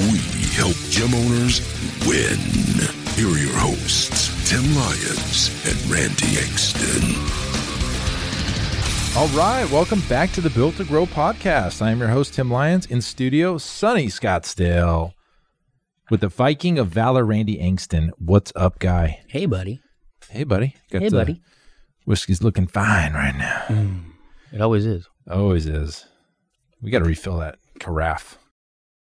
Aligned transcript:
We 0.00 0.18
help 0.56 0.76
gym 0.88 1.12
owners 1.14 1.60
win. 2.06 2.38
Here 3.16 3.28
are 3.28 3.38
your 3.38 3.52
hosts, 3.58 4.48
Tim 4.48 4.62
Lyons 4.74 5.50
and 5.68 5.76
Randy 5.90 6.38
Exton. 6.38 7.02
All 9.14 9.28
right, 9.36 9.70
welcome 9.70 10.00
back 10.08 10.32
to 10.32 10.40
the 10.40 10.48
Built 10.48 10.76
to 10.76 10.84
Grow 10.84 11.04
podcast. 11.04 11.82
I 11.82 11.90
am 11.90 11.98
your 11.98 12.08
host, 12.08 12.32
Tim 12.32 12.50
Lyons, 12.50 12.86
in 12.86 13.02
studio, 13.02 13.58
sunny 13.58 14.06
Scottsdale, 14.06 15.12
with 16.08 16.20
the 16.22 16.28
Viking 16.28 16.78
of 16.78 16.88
Valor, 16.88 17.24
Randy 17.26 17.58
Angston. 17.58 18.08
What's 18.16 18.52
up, 18.56 18.78
guy? 18.78 19.20
Hey, 19.28 19.44
buddy. 19.44 19.82
Hey, 20.30 20.44
buddy. 20.44 20.76
Got 20.90 21.02
Hey, 21.02 21.08
the 21.10 21.16
buddy. 21.16 21.42
Whiskey's 22.06 22.42
looking 22.42 22.66
fine 22.68 23.12
right 23.12 23.36
now. 23.36 23.64
Mm, 23.68 24.04
it 24.50 24.62
always 24.62 24.86
is. 24.86 25.06
Always 25.30 25.66
is. 25.66 26.06
We 26.80 26.90
got 26.90 27.00
to 27.00 27.04
refill 27.04 27.36
that 27.40 27.58
carafe. 27.78 28.38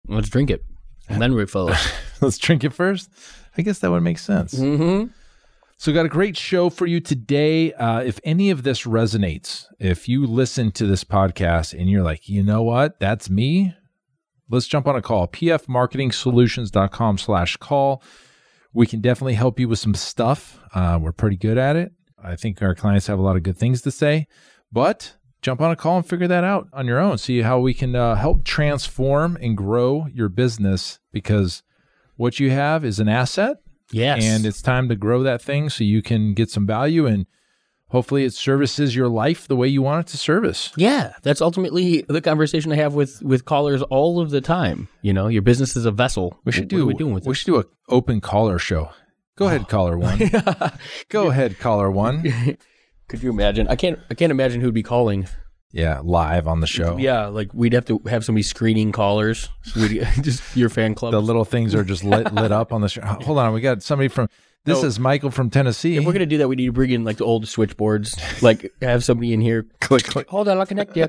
Let's 0.09 0.27
drink 0.27 0.49
it. 0.49 0.65
Then 1.19 1.33
refill 1.33 1.69
it. 1.69 1.93
Let's 2.21 2.37
drink 2.37 2.63
it 2.63 2.73
first. 2.73 3.09
I 3.57 3.61
guess 3.61 3.79
that 3.79 3.91
would 3.91 4.03
make 4.03 4.19
sense. 4.19 4.53
mm-hmm. 4.53 5.07
So, 5.77 5.91
got 5.91 6.05
a 6.05 6.09
great 6.09 6.37
show 6.37 6.69
for 6.69 6.85
you 6.85 6.99
today. 6.99 7.73
Uh, 7.73 8.01
if 8.01 8.19
any 8.23 8.51
of 8.51 8.61
this 8.61 8.83
resonates, 8.83 9.65
if 9.79 10.07
you 10.07 10.27
listen 10.27 10.71
to 10.73 10.85
this 10.85 11.03
podcast 11.03 11.73
and 11.73 11.89
you're 11.89 12.03
like, 12.03 12.29
you 12.29 12.43
know 12.43 12.61
what, 12.61 12.99
that's 12.99 13.31
me, 13.31 13.73
let's 14.47 14.67
jump 14.67 14.85
on 14.87 14.95
a 14.95 15.01
call. 15.01 15.27
pfmarketingsolutions.com 15.27 17.17
slash 17.17 17.57
call. 17.57 18.03
We 18.73 18.85
can 18.85 19.01
definitely 19.01 19.33
help 19.33 19.59
you 19.59 19.67
with 19.67 19.79
some 19.79 19.95
stuff. 19.95 20.59
Uh, 20.73 20.99
we're 21.01 21.11
pretty 21.13 21.37
good 21.37 21.57
at 21.57 21.75
it. 21.75 21.91
I 22.23 22.35
think 22.35 22.61
our 22.61 22.75
clients 22.75 23.07
have 23.07 23.17
a 23.17 23.23
lot 23.23 23.35
of 23.35 23.41
good 23.43 23.57
things 23.57 23.81
to 23.81 23.91
say, 23.91 24.27
but 24.71 25.15
jump 25.41 25.61
on 25.61 25.71
a 25.71 25.75
call 25.75 25.97
and 25.97 26.05
figure 26.05 26.27
that 26.27 26.43
out 26.43 26.67
on 26.73 26.85
your 26.87 26.99
own. 26.99 27.17
See 27.17 27.41
how 27.41 27.59
we 27.59 27.73
can 27.73 27.95
uh, 27.95 28.15
help 28.15 28.43
transform 28.43 29.37
and 29.41 29.57
grow 29.57 30.07
your 30.13 30.29
business 30.29 30.99
because 31.11 31.63
what 32.17 32.39
you 32.39 32.51
have 32.51 32.85
is 32.85 32.99
an 32.99 33.07
asset 33.09 33.57
Yes. 33.91 34.23
and 34.23 34.45
it's 34.45 34.61
time 34.61 34.87
to 34.89 34.95
grow 34.95 35.23
that 35.23 35.41
thing 35.41 35.69
so 35.69 35.83
you 35.83 36.01
can 36.01 36.33
get 36.33 36.49
some 36.49 36.65
value 36.65 37.05
and 37.05 37.25
hopefully 37.89 38.23
it 38.23 38.33
services 38.33 38.95
your 38.95 39.09
life 39.09 39.49
the 39.49 39.55
way 39.57 39.67
you 39.67 39.81
want 39.81 40.07
it 40.07 40.11
to 40.11 40.17
service. 40.17 40.71
yeah, 40.77 41.13
that's 41.23 41.41
ultimately 41.41 42.03
the 42.07 42.21
conversation 42.21 42.71
I 42.71 42.75
have 42.75 42.93
with 42.93 43.21
with 43.21 43.43
callers 43.43 43.81
all 43.83 44.21
of 44.21 44.29
the 44.29 44.39
time. 44.39 44.87
You 45.01 45.11
know, 45.11 45.27
your 45.27 45.41
business 45.41 45.75
is 45.75 45.85
a 45.85 45.91
vessel. 45.91 46.39
We 46.45 46.53
should 46.53 46.63
What 46.65 46.69
do 46.69 46.83
are 46.83 46.85
we 46.85 46.93
doing 46.93 47.13
with 47.13 47.25
we 47.25 47.31
it? 47.31 47.35
should 47.35 47.47
do 47.47 47.57
an 47.57 47.65
open 47.89 48.21
caller 48.21 48.57
show. 48.59 48.91
Go 49.35 49.47
ahead, 49.47 49.67
caller 49.67 49.97
one. 49.97 50.19
Go 51.09 51.29
ahead, 51.31 51.57
caller 51.59 51.91
one. 51.91 52.23
Could 53.11 53.21
you 53.21 53.29
imagine? 53.29 53.67
I 53.67 53.75
can't. 53.75 53.99
I 54.09 54.13
can't 54.15 54.31
imagine 54.31 54.61
who'd 54.61 54.73
be 54.73 54.83
calling. 54.83 55.27
Yeah, 55.73 56.01
live 56.03 56.47
on 56.47 56.59
the 56.59 56.67
show. 56.67 56.97
Yeah, 56.97 57.27
like 57.27 57.53
we'd 57.53 57.73
have 57.73 57.85
to 57.85 58.01
have 58.07 58.25
somebody 58.25 58.43
screening 58.43 58.91
callers. 58.91 59.49
We'd, 59.75 60.05
just 60.21 60.55
your 60.57 60.69
fan 60.69 60.95
club. 60.95 61.11
The 61.11 61.21
little 61.21 61.45
things 61.45 61.75
are 61.75 61.83
just 61.83 62.03
lit, 62.03 62.33
lit 62.33 62.51
up 62.51 62.73
on 62.73 62.81
the 62.81 62.89
show. 62.89 63.01
Hold 63.01 63.37
on, 63.37 63.53
we 63.53 63.61
got 63.61 63.83
somebody 63.83 64.07
from. 64.07 64.27
This 64.63 64.81
No. 64.83 64.87
is 64.87 64.99
Michael 64.99 65.31
from 65.31 65.49
Tennessee. 65.49 65.97
if 65.97 66.05
we're 66.05 66.13
gonna 66.13 66.25
do 66.25 66.37
that, 66.37 66.47
we 66.47 66.55
need 66.55 66.67
to 66.67 66.71
bring 66.71 66.91
in 66.91 67.03
like 67.03 67.17
the 67.17 67.25
old 67.25 67.47
switchboards. 67.47 68.15
Like 68.43 68.71
have 68.81 69.03
somebody 69.03 69.33
in 69.33 69.41
here. 69.41 69.65
click, 69.81 70.03
click. 70.03 70.29
Hold 70.29 70.47
on, 70.47 70.57
I'll 70.59 70.65
connect 70.65 70.95
you. 70.95 71.07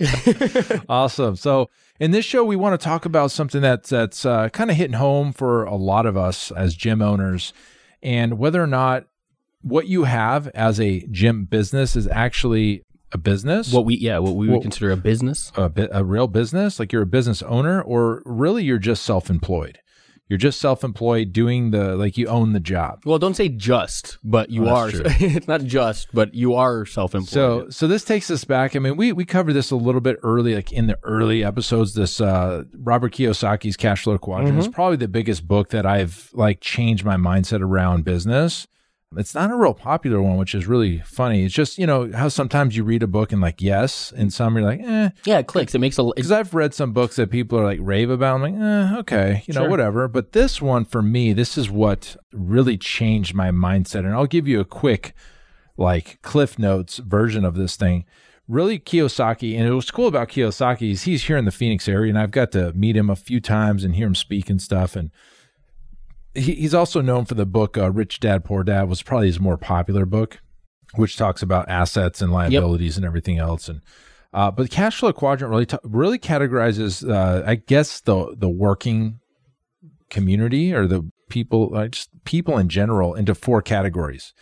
Awesome. 0.88 1.36
So 1.36 1.68
in 2.00 2.10
this 2.10 2.24
show, 2.24 2.44
we 2.44 2.56
want 2.56 2.78
to 2.80 2.82
talk 2.84 3.04
about 3.04 3.30
something 3.30 3.60
that's 3.60 3.90
that's 3.90 4.24
uh, 4.24 4.48
kind 4.48 4.70
of 4.70 4.76
hitting 4.76 4.96
home 4.96 5.32
for 5.32 5.64
a 5.64 5.76
lot 5.76 6.06
of 6.06 6.16
us 6.16 6.50
as 6.50 6.74
gym 6.74 7.02
owners, 7.02 7.52
and 8.02 8.38
whether 8.38 8.62
or 8.62 8.66
not 8.66 9.04
what 9.62 9.86
you 9.86 10.04
have 10.04 10.48
as 10.48 10.80
a 10.80 11.06
gym 11.10 11.44
business 11.44 11.96
is 11.96 12.06
actually 12.08 12.84
a 13.12 13.18
business, 13.18 13.72
what 13.72 13.84
we 13.84 13.96
yeah, 13.96 14.18
what 14.18 14.36
we 14.36 14.48
would 14.48 14.62
consider 14.62 14.90
a 14.90 14.96
business. 14.96 15.52
a, 15.56 15.68
bit, 15.68 15.90
a 15.92 16.02
real 16.04 16.26
business, 16.28 16.78
like 16.78 16.92
you're 16.92 17.02
a 17.02 17.06
business 17.06 17.42
owner, 17.42 17.80
or 17.82 18.22
really 18.24 18.64
you're 18.64 18.78
just 18.78 19.02
self-employed. 19.02 19.78
You're 20.28 20.38
just 20.38 20.60
self-employed 20.60 21.34
doing 21.34 21.72
the 21.72 21.94
like 21.94 22.16
you 22.16 22.26
own 22.26 22.54
the 22.54 22.60
job. 22.60 23.02
Well, 23.04 23.18
don't 23.18 23.34
say 23.34 23.50
just, 23.50 24.16
but 24.24 24.48
you 24.48 24.66
Oh, 24.66 24.74
are. 24.74 24.90
it's 24.94 25.46
not 25.46 25.64
just, 25.64 26.08
but 26.14 26.32
you 26.32 26.54
are 26.54 26.86
self-employed. 26.86 27.28
So 27.28 27.66
so 27.68 27.86
this 27.86 28.02
takes 28.02 28.30
us 28.30 28.44
back. 28.44 28.74
I 28.74 28.78
mean, 28.78 28.96
we 28.96 29.12
we 29.12 29.26
covered 29.26 29.52
this 29.52 29.70
a 29.70 29.76
little 29.76 30.00
bit 30.00 30.16
early, 30.22 30.54
like 30.54 30.72
in 30.72 30.86
the 30.86 30.98
early 31.02 31.44
episodes. 31.44 31.92
This 31.92 32.18
uh, 32.18 32.64
Robert 32.78 33.12
Kiyosaki's 33.12 33.76
Cash 33.76 34.04
Flow 34.04 34.16
Quadrant 34.16 34.58
is 34.58 34.68
probably 34.68 34.96
the 34.96 35.08
biggest 35.08 35.46
book 35.46 35.68
that 35.68 35.84
I've 35.84 36.30
like 36.32 36.60
changed 36.60 37.04
my 37.04 37.16
mindset 37.16 37.60
around 37.60 38.04
business. 38.06 38.66
It's 39.16 39.34
not 39.34 39.50
a 39.50 39.56
real 39.56 39.74
popular 39.74 40.20
one, 40.22 40.36
which 40.36 40.54
is 40.54 40.66
really 40.66 40.98
funny. 41.00 41.44
It's 41.44 41.54
just 41.54 41.78
you 41.78 41.86
know 41.86 42.10
how 42.12 42.28
sometimes 42.28 42.76
you 42.76 42.84
read 42.84 43.02
a 43.02 43.06
book 43.06 43.32
and 43.32 43.40
like 43.40 43.60
yes, 43.60 44.12
and 44.16 44.32
some 44.32 44.56
you're 44.56 44.64
like 44.64 44.80
eh. 44.80 45.10
yeah, 45.24 45.38
it 45.38 45.46
clicks. 45.46 45.74
It 45.74 45.78
makes 45.80 45.98
a. 45.98 46.04
Because 46.04 46.32
I've 46.32 46.54
read 46.54 46.74
some 46.74 46.92
books 46.92 47.16
that 47.16 47.30
people 47.30 47.58
are 47.58 47.64
like 47.64 47.78
rave 47.82 48.10
about. 48.10 48.36
I'm 48.36 48.42
like, 48.42 48.54
eh, 48.54 48.98
okay, 49.00 49.42
you 49.46 49.54
know, 49.54 49.62
Sure. 49.62 49.70
whatever. 49.70 50.08
But 50.08 50.32
this 50.32 50.62
one 50.62 50.84
for 50.84 51.02
me, 51.02 51.32
this 51.32 51.58
is 51.58 51.70
what 51.70 52.16
really 52.32 52.76
changed 52.78 53.34
my 53.34 53.50
mindset. 53.50 54.00
And 54.00 54.14
I'll 54.14 54.26
give 54.26 54.48
you 54.48 54.60
a 54.60 54.64
quick, 54.64 55.14
like, 55.76 56.20
Cliff 56.22 56.58
Notes 56.58 56.98
version 56.98 57.44
of 57.44 57.54
this 57.54 57.76
thing. 57.76 58.04
Really, 58.48 58.78
Kiyosaki, 58.78 59.56
and 59.56 59.66
it 59.66 59.72
was 59.72 59.90
cool 59.90 60.08
about 60.08 60.28
Kiyosaki 60.28 60.90
is 60.92 61.02
he's 61.04 61.24
here 61.24 61.36
in 61.36 61.44
the 61.44 61.52
Phoenix 61.52 61.86
area, 61.88 62.10
and 62.10 62.18
I've 62.18 62.32
got 62.32 62.50
to 62.52 62.72
meet 62.72 62.96
him 62.96 63.08
a 63.08 63.16
few 63.16 63.40
times 63.40 63.84
and 63.84 63.94
hear 63.94 64.06
him 64.06 64.14
speak 64.16 64.50
and 64.50 64.60
stuff. 64.60 64.96
And 64.96 65.10
he, 66.34 66.54
he's 66.54 66.74
also 66.74 67.00
known 67.00 67.24
for 67.24 67.34
the 67.34 67.46
book 67.46 67.76
uh, 67.76 67.90
Rich 67.90 68.20
Dad 68.20 68.44
Poor 68.44 68.62
Dad 68.62 68.88
was 68.88 69.02
probably 69.02 69.26
his 69.26 69.40
more 69.40 69.56
popular 69.56 70.06
book, 70.06 70.40
which 70.94 71.16
talks 71.16 71.42
about 71.42 71.68
assets 71.68 72.20
and 72.22 72.32
liabilities 72.32 72.96
and 72.96 73.04
everything 73.06 73.38
else. 73.38 73.68
And 73.68 73.80
uh, 74.32 74.50
but 74.50 74.64
the 74.64 74.68
cash 74.68 74.98
flow 74.98 75.12
quadrant 75.12 75.50
really 75.50 75.66
ta- 75.66 75.78
really 75.84 76.18
categorizes, 76.18 77.08
uh, 77.08 77.42
I 77.46 77.56
guess 77.56 78.00
the 78.00 78.34
the 78.36 78.48
working 78.48 79.20
community 80.10 80.72
or 80.74 80.86
the 80.86 81.10
people, 81.28 81.74
uh, 81.74 81.88
just 81.88 82.10
people 82.24 82.58
in 82.58 82.68
general, 82.68 83.14
into 83.14 83.34
four 83.34 83.62
categories. 83.62 84.32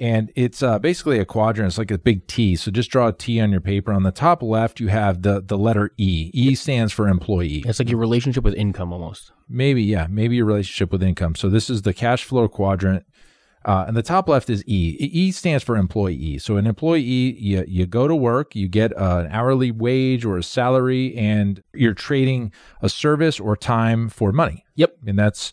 And 0.00 0.30
it's 0.36 0.62
uh, 0.62 0.78
basically 0.78 1.18
a 1.18 1.24
quadrant. 1.24 1.68
It's 1.68 1.78
like 1.78 1.90
a 1.90 1.98
big 1.98 2.26
T. 2.28 2.54
So 2.54 2.70
just 2.70 2.90
draw 2.90 3.08
a 3.08 3.12
T 3.12 3.40
on 3.40 3.50
your 3.50 3.60
paper. 3.60 3.92
On 3.92 4.04
the 4.04 4.12
top 4.12 4.42
left, 4.42 4.78
you 4.78 4.88
have 4.88 5.22
the 5.22 5.40
the 5.40 5.58
letter 5.58 5.90
E. 5.96 6.30
E 6.32 6.54
stands 6.54 6.92
for 6.92 7.08
employee. 7.08 7.64
it's 7.66 7.78
like 7.78 7.90
your 7.90 7.98
relationship 7.98 8.44
with 8.44 8.54
income 8.54 8.92
almost. 8.92 9.32
Maybe, 9.48 9.82
yeah, 9.82 10.06
maybe 10.08 10.36
your 10.36 10.44
relationship 10.44 10.92
with 10.92 11.02
income. 11.02 11.34
So 11.34 11.48
this 11.48 11.68
is 11.68 11.82
the 11.82 11.94
cash 11.94 12.24
flow 12.24 12.48
quadrant. 12.48 13.04
Uh, 13.64 13.84
and 13.88 13.96
the 13.96 14.02
top 14.02 14.28
left 14.28 14.48
is 14.48 14.62
E. 14.66 14.96
E 15.00 15.32
stands 15.32 15.64
for 15.64 15.76
employee. 15.76 16.38
So 16.38 16.56
an 16.56 16.66
employee, 16.66 17.00
you, 17.00 17.64
you 17.66 17.86
go 17.86 18.06
to 18.06 18.14
work, 18.14 18.54
you 18.54 18.68
get 18.68 18.96
uh, 18.96 19.24
an 19.26 19.32
hourly 19.32 19.72
wage 19.72 20.24
or 20.24 20.38
a 20.38 20.42
salary, 20.42 21.14
and 21.16 21.62
you're 21.74 21.92
trading 21.92 22.52
a 22.80 22.88
service 22.88 23.40
or 23.40 23.56
time 23.56 24.08
for 24.08 24.32
money. 24.32 24.64
Yep. 24.76 24.96
And 25.06 25.18
that's 25.18 25.52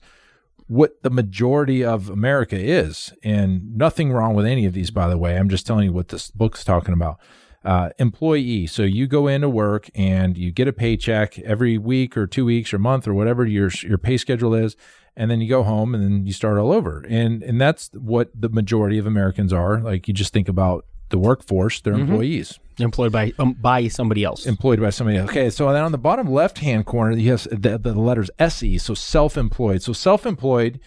what 0.67 1.01
the 1.03 1.09
majority 1.09 1.83
of 1.83 2.09
America 2.09 2.57
is. 2.57 3.13
And 3.23 3.75
nothing 3.75 4.11
wrong 4.11 4.33
with 4.33 4.45
any 4.45 4.65
of 4.65 4.73
these, 4.73 4.91
by 4.91 5.07
the 5.07 5.17
way. 5.17 5.37
I'm 5.37 5.49
just 5.49 5.67
telling 5.67 5.85
you 5.85 5.93
what 5.93 6.09
this 6.09 6.31
book's 6.31 6.63
talking 6.63 6.93
about. 6.93 7.19
Uh, 7.63 7.89
employee. 7.97 8.67
So 8.67 8.83
you 8.83 9.07
go 9.07 9.27
into 9.27 9.49
work 9.49 9.89
and 9.95 10.37
you 10.37 10.51
get 10.51 10.67
a 10.67 10.73
paycheck 10.73 11.39
every 11.39 11.79
week 11.79 12.15
or 12.15 12.27
two 12.27 12.45
weeks 12.45 12.71
or 12.73 12.77
month 12.77 13.07
or 13.07 13.13
whatever 13.15 13.43
your 13.43 13.71
your 13.81 13.97
pay 13.97 14.17
schedule 14.17 14.53
is, 14.53 14.75
and 15.17 15.31
then 15.31 15.41
you 15.41 15.49
go 15.49 15.63
home 15.63 15.95
and 15.95 16.03
then 16.03 16.27
you 16.27 16.33
start 16.33 16.59
all 16.59 16.71
over. 16.71 17.03
And 17.09 17.41
and 17.41 17.59
that's 17.59 17.89
what 17.93 18.29
the 18.39 18.49
majority 18.49 18.99
of 18.99 19.07
Americans 19.07 19.51
are. 19.51 19.79
Like 19.79 20.07
you 20.07 20.13
just 20.13 20.31
think 20.31 20.47
about 20.47 20.85
the 21.09 21.17
workforce; 21.17 21.81
they're 21.81 21.93
employees 21.93 22.59
Employed 22.77 23.11
by 23.13 23.31
um, 23.39 23.53
by 23.53 23.87
somebody 23.87 24.23
else. 24.23 24.45
employed 24.45 24.81
by 24.81 24.89
somebody 24.89 25.17
else. 25.17 25.29
Okay, 25.29 25.49
so 25.49 25.71
then 25.71 25.83
on 25.83 25.93
the 25.93 25.97
bottom 25.97 26.29
left 26.29 26.57
hand 26.57 26.85
corner, 26.85 27.15
you 27.15 27.31
have 27.31 27.47
the, 27.49 27.77
the 27.77 27.93
letters 27.93 28.29
SE, 28.37 28.77
so 28.79 28.93
self 28.93 29.37
employed. 29.37 29.81
So 29.81 29.93
self 29.93 30.25
employed 30.25 30.81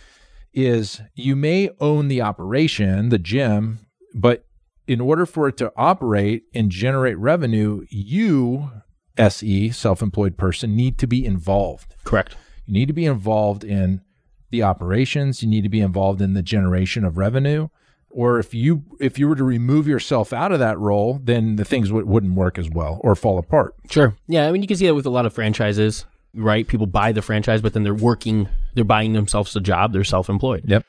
is 0.52 1.00
you 1.14 1.34
may 1.34 1.70
own 1.80 2.08
the 2.08 2.20
operation, 2.20 3.08
the 3.08 3.18
gym, 3.18 3.78
but 4.14 4.44
in 4.86 5.00
order 5.00 5.24
for 5.24 5.48
it 5.48 5.56
to 5.58 5.72
operate 5.76 6.44
and 6.54 6.70
generate 6.70 7.16
revenue, 7.18 7.84
you, 7.88 8.70
SE, 9.16 9.70
self 9.70 10.02
employed 10.02 10.36
person, 10.36 10.76
need 10.76 10.98
to 10.98 11.06
be 11.06 11.24
involved. 11.24 11.94
Correct. 12.04 12.36
You 12.66 12.74
need 12.74 12.86
to 12.86 12.92
be 12.94 13.06
involved 13.06 13.64
in 13.64 14.02
the 14.50 14.62
operations. 14.62 15.42
You 15.42 15.48
need 15.48 15.62
to 15.62 15.68
be 15.70 15.80
involved 15.80 16.20
in 16.20 16.34
the 16.34 16.42
generation 16.42 17.04
of 17.04 17.16
revenue. 17.16 17.68
Or 18.10 18.38
if 18.38 18.54
you 18.54 18.84
if 19.00 19.18
you 19.18 19.28
were 19.28 19.36
to 19.36 19.44
remove 19.44 19.86
yourself 19.86 20.32
out 20.32 20.50
of 20.50 20.58
that 20.60 20.78
role, 20.78 21.20
then 21.22 21.56
the 21.56 21.64
things 21.64 21.92
would, 21.92 22.06
wouldn't 22.06 22.34
work 22.34 22.58
as 22.58 22.70
well 22.70 23.00
or 23.04 23.14
fall 23.14 23.38
apart. 23.38 23.74
Sure. 23.90 24.16
Yeah, 24.26 24.48
I 24.48 24.52
mean, 24.52 24.62
you 24.62 24.68
can 24.68 24.76
see 24.76 24.86
that 24.86 24.94
with 24.94 25.06
a 25.06 25.10
lot 25.10 25.26
of 25.26 25.32
franchises, 25.34 26.06
right? 26.34 26.66
People 26.66 26.86
buy 26.86 27.12
the 27.12 27.22
franchise, 27.22 27.60
but 27.60 27.74
then 27.74 27.82
they're 27.82 27.94
working 27.94 28.48
they're 28.74 28.84
buying 28.84 29.12
themselves 29.12 29.54
a 29.56 29.60
job. 29.60 29.92
They're 29.92 30.04
self-employed. 30.04 30.64
Yep. 30.66 30.84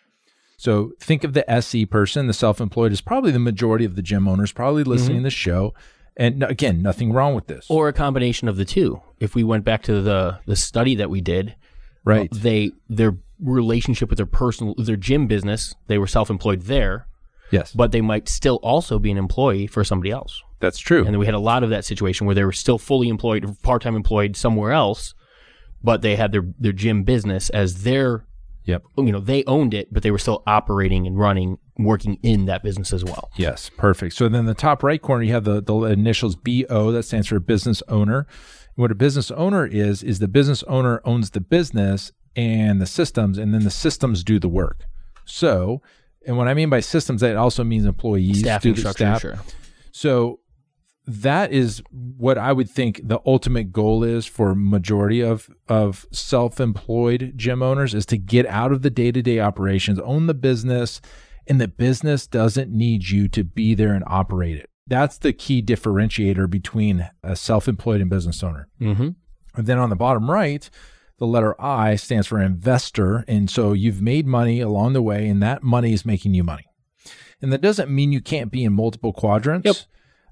So 0.57 0.91
think 0.99 1.23
of 1.23 1.33
the 1.33 1.49
SE 1.49 1.85
person, 1.85 2.27
the 2.27 2.33
self-employed 2.33 2.91
is 2.91 3.01
probably 3.01 3.31
the 3.31 3.39
majority 3.39 3.85
of 3.85 3.95
the 3.95 4.01
gym 4.01 4.27
owners 4.27 4.51
probably 4.51 4.83
mm-hmm. 4.83 4.91
listening 4.91 5.17
to 5.17 5.23
the 5.23 5.29
show. 5.29 5.73
And 6.17 6.43
again, 6.43 6.81
nothing 6.81 7.13
wrong 7.13 7.33
with 7.33 7.47
this. 7.47 7.65
Or 7.69 7.87
a 7.87 7.93
combination 7.93 8.49
of 8.49 8.57
the 8.57 8.65
two. 8.65 9.01
If 9.21 9.35
we 9.35 9.43
went 9.43 9.63
back 9.63 9.83
to 9.83 10.01
the 10.01 10.39
the 10.45 10.57
study 10.57 10.95
that 10.95 11.09
we 11.09 11.21
did, 11.21 11.55
right. 12.03 12.29
they 12.31 12.73
their 12.89 13.17
relationship 13.39 14.09
with 14.09 14.17
their 14.17 14.25
personal 14.25 14.75
their 14.75 14.97
gym 14.97 15.27
business, 15.27 15.75
they 15.87 15.97
were 15.97 16.07
self-employed 16.07 16.63
there, 16.63 17.07
yes. 17.51 17.73
but 17.73 17.91
they 17.91 18.01
might 18.01 18.29
still 18.29 18.57
also 18.57 18.99
be 18.99 19.11
an 19.11 19.17
employee 19.17 19.67
for 19.67 19.83
somebody 19.83 20.11
else. 20.11 20.41
that's 20.59 20.79
true. 20.79 20.99
And 21.05 21.07
then 21.07 21.19
we 21.19 21.25
had 21.25 21.35
a 21.35 21.39
lot 21.39 21.63
of 21.63 21.69
that 21.69 21.85
situation 21.85 22.25
where 22.25 22.35
they 22.35 22.43
were 22.43 22.51
still 22.51 22.77
fully 22.77 23.09
employed, 23.09 23.61
part 23.61 23.81
time 23.81 23.95
employed 23.95 24.35
somewhere 24.35 24.71
else, 24.71 25.13
but 25.83 26.01
they 26.01 26.15
had 26.15 26.31
their, 26.31 26.43
their 26.59 26.73
gym 26.73 27.03
business 27.03 27.49
as 27.51 27.83
their, 27.83 28.25
yep. 28.65 28.83
you 28.97 29.11
know, 29.11 29.19
they 29.19 29.43
owned 29.45 29.73
it, 29.73 29.93
but 29.93 30.03
they 30.03 30.11
were 30.11 30.17
still 30.17 30.43
operating 30.45 31.07
and 31.07 31.17
running, 31.17 31.57
working 31.77 32.19
in 32.23 32.45
that 32.45 32.63
business 32.63 32.91
as 32.91 33.03
well. 33.03 33.31
Yes, 33.37 33.69
perfect. 33.77 34.15
So 34.15 34.27
then 34.27 34.45
the 34.45 34.53
top 34.53 34.83
right 34.83 35.01
corner, 35.01 35.23
you 35.23 35.33
have 35.33 35.45
the, 35.45 35.61
the 35.61 35.75
initials 35.83 36.35
BO, 36.35 36.91
that 36.91 37.03
stands 37.03 37.27
for 37.27 37.39
business 37.39 37.81
owner. 37.87 38.27
What 38.75 38.91
a 38.91 38.95
business 38.95 39.31
owner 39.31 39.65
is, 39.65 40.03
is 40.03 40.19
the 40.19 40.27
business 40.27 40.63
owner 40.63 41.01
owns 41.05 41.31
the 41.31 41.41
business 41.41 42.11
and 42.35 42.79
the 42.81 42.85
systems, 42.85 43.37
and 43.37 43.53
then 43.53 43.63
the 43.63 43.71
systems 43.71 44.23
do 44.23 44.39
the 44.39 44.47
work. 44.47 44.85
So, 45.25 45.81
and 46.25 46.37
what 46.37 46.47
I 46.47 46.53
mean 46.53 46.69
by 46.69 46.79
systems, 46.79 47.21
that 47.21 47.35
also 47.37 47.63
means 47.63 47.85
employees, 47.85 48.39
Staffing 48.39 48.75
structure, 48.75 49.03
staff. 49.03 49.21
sure. 49.21 49.39
So 49.91 50.39
that 51.07 51.51
is 51.51 51.81
what 51.91 52.37
I 52.37 52.53
would 52.53 52.69
think 52.69 53.01
the 53.03 53.19
ultimate 53.25 53.71
goal 53.71 54.03
is 54.03 54.27
for 54.27 54.53
majority 54.53 55.21
of 55.21 55.49
of 55.67 56.05
self-employed 56.11 57.33
gym 57.35 57.63
owners 57.63 57.95
is 57.95 58.05
to 58.07 58.17
get 58.17 58.45
out 58.45 58.71
of 58.71 58.83
the 58.83 58.91
day-to-day 58.91 59.39
operations, 59.39 59.99
own 59.99 60.27
the 60.27 60.35
business, 60.35 61.01
and 61.47 61.59
the 61.59 61.67
business 61.67 62.27
doesn't 62.27 62.69
need 62.69 63.09
you 63.09 63.27
to 63.29 63.43
be 63.43 63.73
there 63.73 63.93
and 63.93 64.03
operate 64.05 64.57
it. 64.57 64.69
That's 64.85 65.17
the 65.17 65.33
key 65.33 65.63
differentiator 65.63 66.49
between 66.49 67.09
a 67.23 67.35
self-employed 67.35 68.01
and 68.01 68.09
business 68.09 68.43
owner. 68.43 68.67
Mm-hmm. 68.79 69.09
And 69.55 69.67
then 69.67 69.79
on 69.79 69.89
the 69.89 69.95
bottom 69.95 70.29
right, 70.29 70.69
the 71.19 71.27
letter 71.27 71.59
I 71.61 71.95
stands 71.95 72.27
for 72.27 72.41
investor. 72.41 73.23
And 73.27 73.49
so 73.49 73.73
you've 73.73 74.01
made 74.01 74.25
money 74.25 74.61
along 74.61 74.93
the 74.93 75.01
way, 75.01 75.27
and 75.27 75.43
that 75.43 75.63
money 75.63 75.93
is 75.93 76.05
making 76.05 76.33
you 76.33 76.43
money. 76.43 76.65
And 77.41 77.53
that 77.53 77.61
doesn't 77.61 77.89
mean 77.89 78.11
you 78.11 78.21
can't 78.21 78.51
be 78.51 78.63
in 78.63 78.73
multiple 78.73 79.13
quadrants 79.13 79.65
Yep. 79.65 79.75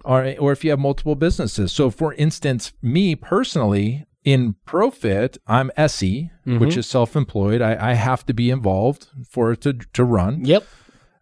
or, 0.04 0.36
or 0.40 0.52
if 0.52 0.64
you 0.64 0.72
have 0.72 0.80
multiple 0.80 1.16
businesses. 1.16 1.72
So, 1.72 1.90
for 1.90 2.14
instance, 2.16 2.74
me 2.82 3.16
personally, 3.16 4.06
in 4.24 4.56
Profit, 4.66 5.38
I'm 5.48 5.72
SE, 5.78 6.32
mm-hmm. 6.46 6.60
which 6.60 6.76
is 6.76 6.86
self 6.86 7.16
employed. 7.16 7.62
I, 7.62 7.92
I 7.92 7.94
have 7.94 8.26
to 8.26 8.34
be 8.34 8.50
involved 8.50 9.08
for 9.30 9.54
it 9.54 9.62
to, 9.62 9.74
to 9.74 10.04
run. 10.04 10.44
Yep. 10.44 10.66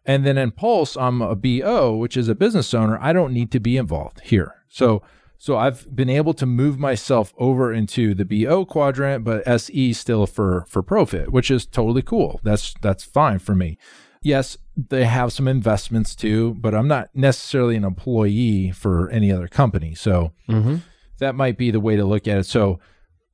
And 0.07 0.25
then 0.25 0.39
in 0.39 0.51
Pulse, 0.51 0.97
I'm 0.97 1.21
a 1.21 1.35
BO, 1.35 1.95
which 1.97 2.17
is 2.17 2.29
a 2.29 2.35
business 2.35 2.73
owner. 2.73 2.97
I 2.99 3.13
don't 3.13 3.33
need 3.33 3.51
to 3.51 3.59
be 3.59 3.77
involved 3.77 4.21
here. 4.21 4.55
So 4.69 5.03
so 5.37 5.57
I've 5.57 5.93
been 5.95 6.09
able 6.09 6.33
to 6.35 6.45
move 6.45 6.79
myself 6.79 7.33
over 7.37 7.71
into 7.73 8.13
the 8.13 8.25
BO 8.25 8.65
quadrant, 8.65 9.23
but 9.23 9.47
SE 9.47 9.93
still 9.93 10.25
for 10.25 10.65
for 10.67 10.81
profit, 10.81 11.31
which 11.31 11.51
is 11.51 11.65
totally 11.65 12.01
cool. 12.01 12.39
That's 12.43 12.73
that's 12.81 13.03
fine 13.03 13.39
for 13.39 13.53
me. 13.55 13.77
Yes, 14.21 14.57
they 14.75 15.05
have 15.05 15.31
some 15.31 15.47
investments 15.47 16.15
too, 16.15 16.55
but 16.55 16.73
I'm 16.73 16.87
not 16.87 17.09
necessarily 17.13 17.75
an 17.75 17.83
employee 17.83 18.71
for 18.71 19.09
any 19.11 19.31
other 19.31 19.47
company. 19.47 19.93
So 19.93 20.31
Mm-hmm. 20.49 20.77
that 21.19 21.35
might 21.35 21.57
be 21.57 21.69
the 21.71 21.79
way 21.79 21.95
to 21.95 22.03
look 22.05 22.27
at 22.27 22.37
it. 22.39 22.45
So 22.45 22.79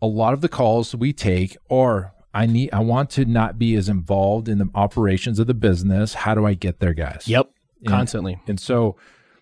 a 0.01 0.07
lot 0.07 0.33
of 0.33 0.42
the 0.42 0.50
calls 0.50 0.94
we 0.95 1.13
take 1.13 1.56
are 1.69 2.13
I 2.33 2.45
need 2.45 2.71
I 2.74 2.80
want 2.80 3.09
to 3.12 3.25
not 3.25 3.57
be 3.59 3.75
as 3.75 3.88
involved 3.89 4.50
in 4.50 4.57
the 4.57 4.69
operations 4.75 5.39
of 5.39 5.48
the 5.48 5.53
business. 5.53 6.13
How 6.13 6.33
do 6.36 6.45
I 6.45 6.53
get 6.56 6.80
there, 6.80 6.94
guys? 6.94 7.27
Yep. 7.27 7.50
Constantly. 7.88 8.39
And 8.48 8.59
so 8.59 8.95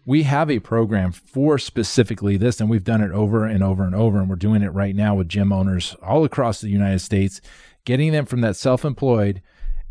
we 0.09 0.23
have 0.23 0.49
a 0.49 0.57
program 0.57 1.11
for 1.11 1.59
specifically 1.59 2.35
this, 2.35 2.59
and 2.59 2.67
we've 2.67 2.83
done 2.83 3.01
it 3.01 3.11
over 3.11 3.45
and 3.45 3.63
over 3.63 3.83
and 3.83 3.93
over. 3.93 4.17
And 4.17 4.27
we're 4.27 4.37
doing 4.37 4.63
it 4.63 4.73
right 4.73 4.95
now 4.95 5.13
with 5.13 5.29
gym 5.29 5.53
owners 5.53 5.95
all 6.01 6.23
across 6.23 6.61
the 6.61 6.69
United 6.69 6.97
States, 6.97 7.41
getting 7.85 8.11
them 8.11 8.25
from 8.25 8.41
that 8.41 8.55
self 8.55 8.83
employed 8.83 9.43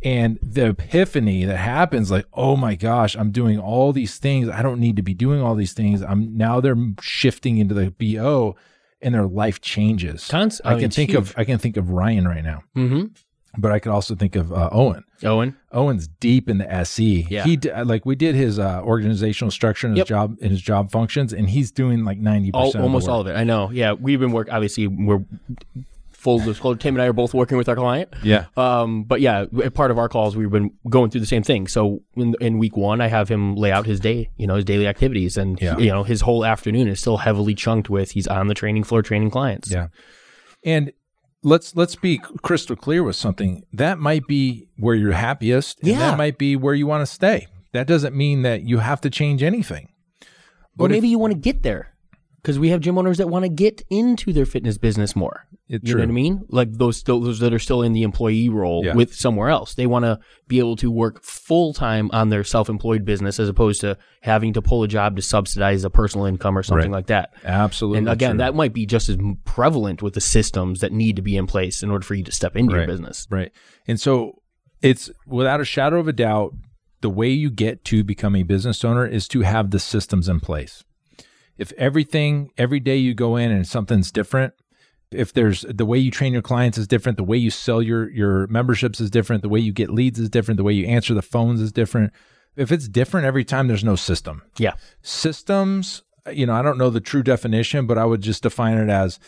and 0.03 0.37
the 0.43 0.71
epiphany 0.71 1.45
that 1.45 1.57
happens 1.57 2.11
like, 2.11 2.27
oh 2.33 2.57
my 2.57 2.75
gosh, 2.75 3.15
I'm 3.17 3.31
doing 3.31 3.61
all 3.61 3.93
these 3.93 4.19
things. 4.19 4.49
I 4.49 4.61
don't 4.61 4.81
need 4.81 4.97
to 4.97 5.03
be 5.03 5.15
doing 5.15 5.41
all 5.41 5.55
these 5.55 5.73
things. 5.73 6.03
I'm 6.03 6.37
now 6.37 6.61
they're 6.61 6.77
shifting 7.01 7.59
into 7.59 7.75
the 7.75 7.91
BO 7.93 8.57
and 9.01 9.15
their 9.15 9.27
life 9.27 9.61
changes. 9.61 10.27
Const- 10.27 10.61
I 10.65 10.71
I 10.71 10.73
mean, 10.75 10.81
can 10.83 10.91
think 10.91 11.15
of. 11.15 11.33
I 11.37 11.45
can 11.45 11.59
think 11.59 11.77
of 11.77 11.91
Ryan 11.91 12.27
right 12.27 12.43
now, 12.43 12.65
Mm-hmm. 12.77 13.05
But 13.59 13.73
I 13.73 13.79
could 13.81 13.93
also 13.93 14.15
think 14.15 14.37
of 14.37 14.53
uh, 14.53 14.71
Owen. 14.73 15.05
Owen. 15.25 15.57
Owen's 15.73 16.07
deep 16.09 16.49
in 16.49 16.59
the 16.59 16.73
SE. 16.73 17.27
Yeah. 17.29 17.45
He 17.45 17.57
d- 17.57 17.71
like 17.85 18.07
we 18.07 18.15
did 18.15 18.35
his 18.35 18.59
uh, 18.59 18.81
organizational 18.83 19.51
structure 19.51 19.87
and 19.89 19.97
his 19.97 20.03
Yep. 20.03 20.07
job 20.09 20.37
and 20.41 20.51
his 20.51 20.63
job 20.63 20.91
functions, 20.91 21.33
and 21.33 21.51
he's 21.51 21.71
doing 21.71 22.05
like 22.05 22.19
ninety 22.19 22.53
percent, 22.53 22.83
almost 22.83 23.09
all 23.09 23.21
of 23.21 23.27
it. 23.27 23.35
I 23.37 23.45
know. 23.45 23.71
Yeah. 23.71 23.93
We've 23.93 24.21
been 24.21 24.33
working. 24.33 24.55
Obviously, 24.55 24.87
we're 24.87 25.25
full 26.13 26.41
disclosure. 26.41 26.79
Tim 26.79 26.97
and 26.97 27.03
I 27.03 27.07
are 27.07 27.13
both 27.13 27.33
working 27.33 27.57
with 27.59 27.69
our 27.69 27.77
client. 27.77 28.13
Yeah. 28.25 28.47
Um, 28.57 29.05
but 29.05 29.21
yeah, 29.21 29.45
part 29.75 29.93
of 29.93 29.99
our 29.99 30.09
calls, 30.09 30.37
we've 30.37 30.51
been 30.51 30.73
going 30.89 31.11
through 31.11 31.21
the 31.21 31.27
same 31.29 31.45
thing. 31.45 31.69
So 31.69 32.03
in, 32.17 32.35
in 32.41 32.59
week 32.59 32.77
one, 32.77 33.01
I 33.01 33.07
have 33.07 33.29
him 33.29 33.55
lay 33.55 33.71
out 33.71 33.87
his 33.87 34.01
day, 34.01 34.29
you 34.37 34.47
know, 34.49 34.57
his 34.57 34.65
daily 34.65 34.89
activities, 34.89 35.37
and 35.37 35.61
Yeah. 35.63 35.79
you 35.79 35.87
know, 35.91 36.03
his 36.03 36.23
whole 36.23 36.45
afternoon 36.45 36.89
is 36.89 36.99
still 36.99 37.19
heavily 37.19 37.55
chunked 37.55 37.89
with 37.89 38.11
he's 38.13 38.27
on 38.27 38.49
the 38.49 38.55
training 38.55 38.83
floor 38.83 39.01
training 39.03 39.31
clients. 39.31 39.71
Yeah. 39.71 39.89
And 40.65 40.91
let's 41.43 41.75
let's 41.77 41.95
be 41.97 42.19
crystal 42.43 42.77
clear 42.77 43.03
with 43.03 43.17
something. 43.17 43.65
That 43.73 43.99
might 43.99 44.27
be 44.27 44.69
where 44.77 44.95
you're 44.95 45.13
happiest. 45.13 45.81
And 45.81 45.89
Yeah. 45.91 45.99
that 45.99 46.19
might 46.19 46.39
be 46.39 46.57
where 46.57 46.75
you 46.75 46.87
want 46.87 47.03
to 47.03 47.07
stay. 47.13 47.47
That 47.73 47.87
doesn't 47.87 48.15
mean 48.15 48.43
that 48.43 48.63
you 48.63 48.79
have 48.79 49.01
to 49.03 49.11
change 49.11 49.43
anything. 49.43 49.89
Or 50.23 50.27
But 50.77 50.85
if- 50.87 50.91
maybe 50.97 51.09
you 51.09 51.19
want 51.19 51.33
to 51.33 51.39
get 51.39 51.63
there 51.63 51.95
because 52.43 52.59
we 52.59 52.69
have 52.71 52.81
gym 52.81 52.97
owners 52.99 53.19
that 53.19 53.29
want 53.29 53.45
to 53.45 53.49
get 53.49 53.83
into 53.91 54.33
their 54.33 54.47
fitness 54.47 54.79
business 54.79 55.15
more. 55.17 55.47
It's 55.69 55.87
you 55.87 55.95
know 55.97 56.01
what 56.03 56.09
I 56.09 56.13
mean? 56.13 56.45
Like 56.49 56.73
those 56.73 56.97
still, 56.97 57.21
those 57.21 57.41
that 57.41 57.53
are 57.53 57.59
still 57.59 57.83
in 57.83 57.93
the 57.93 58.03
employee 58.03 58.49
role 58.49 58.83
Yeah. 58.85 58.95
with 58.95 59.15
somewhere 59.15 59.51
else. 59.51 59.75
They 59.75 59.87
want 59.87 60.05
to 60.07 60.19
be 60.47 60.59
able 60.61 60.77
to 60.77 60.91
work 60.91 61.23
full 61.23 61.75
time 61.75 62.09
on 62.13 62.31
their 62.31 62.43
self 62.45 62.71
employed 62.71 63.05
business 63.05 63.39
as 63.39 63.49
opposed 63.51 63.81
to 63.83 63.99
having 64.23 64.55
to 64.55 64.63
pull 64.63 64.83
a 64.83 64.89
job 64.89 65.17
to 65.17 65.23
subsidize 65.23 65.85
a 65.85 65.91
personal 65.91 66.25
income 66.27 66.57
or 66.57 66.63
something 66.63 66.91
Right. 66.91 66.97
like 66.99 67.07
that. 67.09 67.35
Absolutely. 67.45 67.99
And 67.99 68.09
again, 68.09 68.31
true. 68.33 68.39
that 68.39 68.55
might 68.55 68.73
be 68.73 68.87
just 68.87 69.09
as 69.11 69.19
prevalent 69.45 70.01
with 70.01 70.15
the 70.15 70.21
systems 70.23 70.81
that 70.81 70.93
need 70.93 71.17
to 71.17 71.23
be 71.23 71.37
in 71.37 71.47
place 71.47 71.83
in 71.83 71.91
order 71.91 72.05
for 72.05 72.15
you 72.15 72.25
to 72.25 72.33
step 72.33 72.57
into 72.57 72.75
your 72.75 72.87
business. 72.87 73.27
Right. 73.31 73.53
And 73.87 74.01
so 74.01 74.41
it's 74.81 75.11
without 75.27 75.61
a 75.61 75.65
shadow 75.67 75.99
of 76.01 76.09
a 76.09 76.13
doubt, 76.15 76.55
the 77.03 77.11
way 77.11 77.29
you 77.29 77.51
get 77.51 77.85
to 77.87 78.03
become 78.03 78.35
a 78.35 78.43
business 78.43 78.85
owner 78.85 79.07
is 79.07 79.29
to 79.29 79.43
have 79.43 79.71
the 79.71 79.79
systems 79.79 80.29
in 80.29 80.41
place. 80.41 80.83
If 81.59 81.73
everything, 81.73 82.51
every 82.57 82.81
day 82.81 82.97
you 82.97 83.15
go 83.15 83.37
in 83.37 83.51
and 83.51 83.67
something's 83.67 84.11
different, 84.13 84.55
if 85.11 85.33
there's 85.33 85.63
the 85.69 85.85
way 85.87 85.99
you 85.99 86.11
train 86.11 86.33
your 86.33 86.43
clients 86.43 86.79
is 86.79 86.87
different, 86.87 87.19
the 87.19 87.25
way 87.25 87.37
you 87.37 87.51
sell 87.51 87.83
your 87.83 88.09
your 88.11 88.47
memberships 88.47 89.01
is 89.01 89.11
different, 89.11 89.43
the 89.43 89.49
way 89.49 89.59
you 89.61 89.73
get 89.73 89.91
leads 89.91 90.19
is 90.19 90.29
different, 90.31 90.57
the 90.59 90.65
way 90.65 90.73
you 90.73 90.87
answer 90.87 91.15
the 91.15 91.23
phones 91.23 91.61
is 91.61 91.73
different. 91.73 92.13
If 92.57 92.73
it's 92.73 92.89
different 92.89 93.27
every 93.27 93.45
time, 93.45 93.69
there's 93.69 93.85
no 93.85 93.97
system 93.97 94.43
Yeah. 94.59 94.73
systems 95.03 96.03
you 96.31 96.45
know 96.45 96.53
i 96.53 96.61
don't 96.61 96.77
know 96.77 96.91
the 96.91 97.01
true 97.01 97.23
definition 97.23 97.87
but 97.87 97.97
i 97.97 98.05
would 98.05 98.21
just 98.21 98.43
define 98.43 98.77
it 98.77 98.91
as 98.91 99.19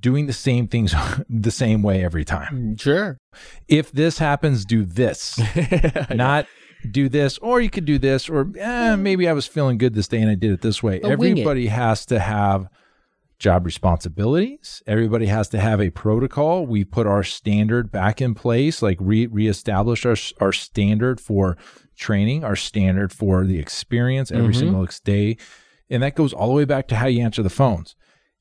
doing 0.00 0.26
the 0.26 0.32
same 0.32 0.68
things 0.68 0.94
the 1.28 1.50
same 1.50 1.82
way 1.82 2.04
every 2.04 2.24
time 2.24 2.76
Sure. 2.76 3.18
if 3.66 3.90
this 3.90 4.18
happens 4.18 4.64
do 4.64 4.84
this 4.84 5.36
not 6.10 6.46
do 6.92 7.08
this 7.08 7.38
or 7.38 7.60
you 7.60 7.70
could 7.70 7.84
do 7.84 7.98
this 7.98 8.28
or 8.28 8.50
eh, 8.58 8.96
maybe 8.96 9.28
i 9.28 9.32
was 9.32 9.46
feeling 9.46 9.78
good 9.78 9.94
this 9.94 10.08
day 10.08 10.20
and 10.20 10.30
i 10.30 10.34
did 10.34 10.52
it 10.52 10.60
this 10.62 10.82
way. 10.82 10.98
But 11.00 11.10
everybody 11.12 11.66
has 11.68 12.06
to 12.06 12.18
have 12.20 12.68
job 13.38 13.66
responsibilities. 13.66 14.82
Everybody 14.86 15.26
has 15.26 15.48
to 15.48 15.60
have 15.60 15.80
a 15.80 15.90
protocol. 15.90 16.66
We 16.66 16.84
put 16.84 17.06
our 17.06 17.22
standard 17.24 17.90
back 17.90 18.22
in 18.22 18.34
place 18.34 18.80
like 18.80 18.96
re 19.00 19.26
reestablish 19.26 20.06
our 20.06 20.16
our 20.40 20.52
standard 20.52 21.20
for 21.20 21.56
training 21.96 22.44
our 22.44 22.56
standard 22.56 23.12
for 23.12 23.44
the 23.44 23.58
experience 23.58 24.30
every 24.30 24.54
Mhm. 24.54 24.58
single 24.58 24.88
day. 25.04 25.36
And 25.90 26.02
that 26.02 26.14
goes 26.16 26.32
all 26.32 26.48
the 26.48 26.54
way 26.54 26.64
back 26.64 26.88
to 26.88 26.96
how 26.96 27.06
you 27.06 27.22
answer 27.22 27.42
the 27.42 27.50
phones. 27.50 27.96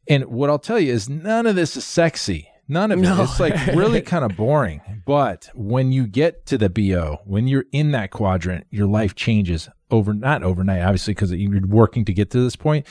And 0.08 0.26
what 0.26 0.50
i'll 0.50 0.60
tell 0.60 0.80
you 0.80 0.94
is 0.94 1.10
none 1.10 1.48
of 1.48 1.56
this 1.56 1.76
is 1.76 1.84
sexy 1.86 2.48
none 2.68 2.92
of 2.92 3.00
it 3.04 3.06
it's 3.06 3.40
like 3.40 3.54
really 3.68 4.02
kind 4.14 4.24
of 4.24 4.36
boring 4.38 4.82
but 5.06 5.50
when 5.54 5.92
you 5.92 6.08
get 6.08 6.46
to 6.46 6.58
the 6.58 6.70
bo 6.70 7.20
when 7.26 7.48
you're 7.48 7.66
in 7.72 7.92
that 7.92 8.12
quadrant 8.12 8.66
your 8.70 8.88
life 8.88 9.16
changes 9.16 9.70
over 9.92 10.14
not 10.14 10.44
overnight 10.44 10.82
obviously 10.82 11.14
because 11.14 11.32
you're 11.32 11.66
working 11.68 12.06
to 12.06 12.14
get 12.14 12.30
to 12.30 12.42
this 12.42 12.56
point 12.56 12.86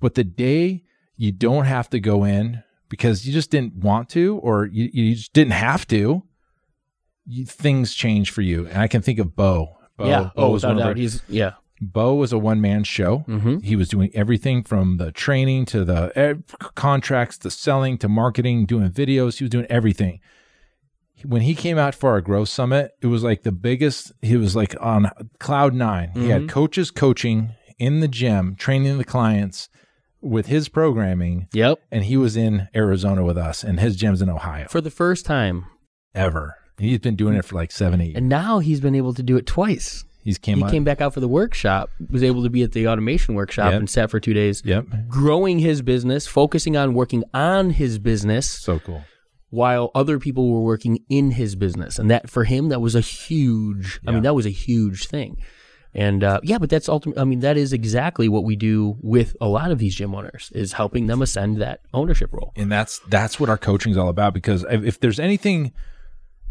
but 0.00 0.14
the 0.14 0.24
day 0.24 0.84
you 1.16 1.32
don't 1.32 1.64
have 1.64 1.90
to 1.90 2.00
go 2.00 2.24
in 2.24 2.62
because 2.88 3.26
you 3.26 3.32
just 3.32 3.50
didn't 3.50 3.74
want 3.74 4.08
to 4.08 4.38
or 4.38 4.66
you, 4.66 4.88
you 4.92 5.14
just 5.14 5.32
didn't 5.32 5.52
have 5.52 5.86
to 5.86 6.22
you, 7.26 7.44
things 7.44 7.94
change 7.94 8.30
for 8.30 8.42
you 8.42 8.66
and 8.68 8.78
i 8.78 8.88
can 8.88 9.02
think 9.02 9.18
of 9.18 9.36
bo 9.36 9.78
bo, 9.98 10.08
yeah. 10.08 10.30
bo 10.34 10.44
Oh, 10.44 10.50
was 10.50 10.64
one 10.64 10.78
of 10.78 10.86
our. 10.86 10.94
He's 10.94 11.20
yeah. 11.28 11.52
Bo 11.80 12.14
was 12.14 12.32
a 12.32 12.38
one-man 12.38 12.84
show 12.84 13.24
Mm-hmm. 13.28 13.58
he 13.58 13.76
was 13.76 13.88
doing 13.88 14.10
everything 14.14 14.62
from 14.62 14.96
the 14.96 15.12
training 15.12 15.64
to 15.66 15.84
the 15.84 16.12
eh, 16.16 16.34
contracts 16.74 17.38
to 17.38 17.50
selling 17.50 17.98
to 17.98 18.08
marketing 18.08 18.66
doing 18.66 18.90
videos 18.90 19.38
he 19.38 19.44
was 19.44 19.50
doing 19.50 19.66
everything 19.70 20.20
when 21.24 21.42
he 21.42 21.54
came 21.54 21.78
out 21.78 21.96
for 21.96 22.10
our 22.10 22.20
growth 22.20 22.48
summit, 22.48 22.92
it 23.02 23.08
was 23.08 23.24
like 23.24 23.42
the 23.42 23.50
biggest. 23.50 24.12
He 24.22 24.36
was 24.36 24.54
like 24.54 24.76
on 24.80 25.10
cloud 25.40 25.74
9 25.74 26.12
He 26.14 26.28
had 26.28 26.48
coaches 26.48 26.92
coaching 26.92 27.54
in 27.76 27.98
the 27.98 28.06
gym, 28.06 28.54
training 28.54 28.98
the 28.98 29.04
clients 29.04 29.68
with 30.20 30.46
his 30.46 30.68
programming, 30.68 31.48
Yep. 31.52 31.78
and 31.90 32.04
he 32.04 32.16
was 32.16 32.36
in 32.36 32.68
Arizona 32.72 33.24
with 33.24 33.36
us, 33.36 33.64
and 33.64 33.80
his 33.80 33.96
gym's 33.96 34.22
in 34.22 34.28
Ohio. 34.28 34.68
For 34.68 34.80
the 34.80 34.92
first 34.92 35.26
time. 35.26 35.64
ever. 36.14 36.54
He's 36.78 37.00
been 37.00 37.16
doing 37.16 37.34
it 37.34 37.44
for 37.44 37.56
like 37.56 37.72
seven, 37.72 38.00
eight. 38.00 38.10
years. 38.10 38.16
And 38.18 38.28
now 38.28 38.60
he's 38.60 38.80
been 38.80 38.94
able 38.94 39.12
to 39.14 39.22
do 39.24 39.36
it 39.36 39.44
twice. 39.46 40.04
He's 40.22 40.36
came 40.38 40.58
he 40.58 40.64
out. 40.64 40.70
came 40.70 40.84
back 40.84 41.00
out 41.00 41.14
for 41.14 41.20
the 41.20 41.28
workshop, 41.28 41.90
was 42.10 42.22
able 42.22 42.42
to 42.42 42.50
be 42.50 42.62
at 42.62 42.72
the 42.72 42.86
automation 42.88 43.34
workshop 43.34 43.72
Yep. 43.72 43.78
and 43.80 43.90
sat 43.90 44.10
for 44.10 44.20
two 44.20 44.34
days, 44.34 44.62
Yep. 44.64 44.86
growing 45.08 45.58
his 45.60 45.80
business, 45.82 46.26
focusing 46.26 46.76
on 46.76 46.92
working 46.94 47.24
on 47.32 47.70
his 47.70 47.98
business 47.98 48.46
So 48.50 48.78
cool. 48.80 49.04
while 49.50 49.90
other 49.94 50.18
people 50.18 50.50
were 50.52 50.60
working 50.60 50.98
in 51.08 51.30
his 51.32 51.54
business. 51.56 51.98
And 51.98 52.10
that 52.10 52.28
for 52.28 52.44
him, 52.44 52.68
that 52.68 52.80
was 52.80 52.94
a 52.94 53.00
huge, 53.00 54.00
I 54.06 54.10
mean, 54.12 54.22
that 54.22 54.34
was 54.34 54.44
a 54.46 54.50
huge 54.50 55.06
thing. 55.06 55.38
And 55.94 56.22
uh, 56.22 56.40
yeah, 56.42 56.58
but 56.58 56.68
that's 56.68 56.88
ultimately, 56.88 57.20
I 57.22 57.24
mean, 57.24 57.40
that 57.40 57.56
is 57.56 57.72
exactly 57.72 58.28
what 58.28 58.44
we 58.44 58.56
do 58.56 58.98
with 59.00 59.34
a 59.40 59.48
lot 59.48 59.70
of 59.70 59.78
these 59.78 59.94
gym 59.94 60.14
owners 60.14 60.52
is 60.54 60.74
helping 60.74 61.06
them 61.06 61.22
ascend 61.22 61.56
that 61.62 61.80
ownership 61.94 62.30
role. 62.32 62.52
and 62.56 62.70
that's 62.70 62.98
that's 63.08 63.40
what 63.40 63.48
our 63.48 63.56
coaching 63.56 63.90
is 63.92 63.96
all 63.96 64.08
about 64.10 64.34
because 64.34 64.64
if, 64.70 64.84
if 64.84 65.00
there's 65.00 65.18
anything 65.18 65.72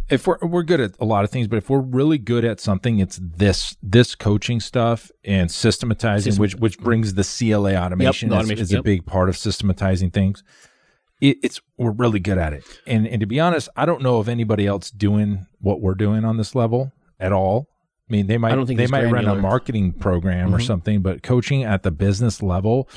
if 0.09 0.27
we're 0.27 0.37
we're 0.41 0.63
good 0.63 0.79
at 0.79 0.91
a 0.99 1.05
lot 1.05 1.23
of 1.23 1.29
things 1.29 1.47
but 1.47 1.57
if 1.57 1.69
we're 1.69 1.79
really 1.79 2.17
good 2.17 2.45
at 2.45 2.59
something 2.59 2.99
it's 2.99 3.19
this 3.21 3.75
this 3.81 4.15
coaching 4.15 4.59
stuff 4.59 5.11
and 5.23 5.51
systematizing 5.51 6.35
which 6.35 6.55
which 6.55 6.79
brings 6.79 7.13
the 7.13 7.23
CLA 7.23 7.75
automation, 7.75 8.29
is- 8.29 8.35
automation, 8.35 8.63
is, 8.63 8.71
a 8.71 8.75
yep. 8.75 8.83
big 8.83 9.05
part 9.05 9.29
of 9.29 9.37
systematizing 9.37 10.11
things. 10.11 10.43
It, 11.19 11.37
it's 11.41 11.59
we're 11.77 11.91
really 11.91 12.19
good 12.19 12.37
at 12.37 12.53
it. 12.53 12.63
And 12.85 13.07
and 13.07 13.19
to 13.21 13.25
be 13.25 13.39
honest 13.39 13.69
I 13.75 13.85
don't 13.85 14.01
know 14.01 14.17
of 14.17 14.29
anybody 14.29 14.65
else 14.65 14.91
doing 14.91 15.47
what 15.59 15.81
we're 15.81 15.95
doing 15.95 16.23
on 16.25 16.37
this 16.37 16.55
level 16.55 16.91
at 17.19 17.31
all. 17.31 17.67
I 18.09 18.13
mean 18.13 18.27
they 18.27 18.37
might 18.37 18.51
I 18.51 18.55
don't 18.55 18.67
think 18.67 18.77
they 18.77 18.87
might 18.87 19.11
run 19.11 19.27
a 19.27 19.35
marketing 19.35 19.93
program 19.93 20.53
or 20.53 20.57
mm-hmm. 20.57 20.67
something 20.67 21.01
but 21.01 21.23
coaching 21.23 21.63
at 21.63 21.83
the 21.83 21.91
business 21.91 22.41
level 22.41 22.89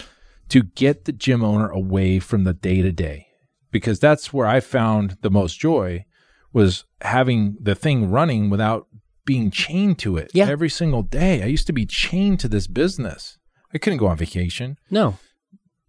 to 0.50 0.62
get 0.62 1.04
the 1.04 1.12
gym 1.12 1.44
owner 1.44 1.68
away 1.70 2.18
from 2.18 2.44
the 2.44 2.52
day 2.52 2.82
to 2.82 2.92
day 2.92 3.28
because 3.70 4.00
that's 4.00 4.32
where 4.32 4.46
I 4.46 4.60
found 4.60 5.16
the 5.22 5.30
most 5.30 5.58
joy 5.58 6.04
was 6.52 6.84
having 7.02 7.56
the 7.60 7.74
thing 7.74 8.10
running 8.10 8.50
without 8.50 8.86
being 9.24 9.50
chained 9.50 9.98
to 10.00 10.16
it 10.16 10.30
Yeah. 10.34 10.48
every 10.48 10.68
single 10.68 11.02
day. 11.02 11.42
I 11.42 11.46
used 11.46 11.66
to 11.68 11.72
be 11.72 11.86
chained 11.86 12.40
to 12.40 12.48
this 12.48 12.66
business. 12.66 13.38
I 13.72 13.78
couldn't 13.78 13.98
go 13.98 14.08
on 14.08 14.16
vacation. 14.16 14.76
No. 14.90 15.18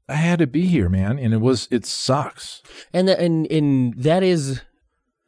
I 0.07 0.15
had 0.15 0.39
to 0.39 0.47
be 0.47 0.67
here, 0.67 0.89
man, 0.89 1.17
and 1.17 1.33
it 1.33 1.37
was 1.41 1.67
it 1.71 1.85
sucks. 1.85 2.61
and 2.93 3.07
that, 3.07 3.19
and 3.19 3.49
and 3.51 3.93
that 3.97 4.23
is 4.23 4.61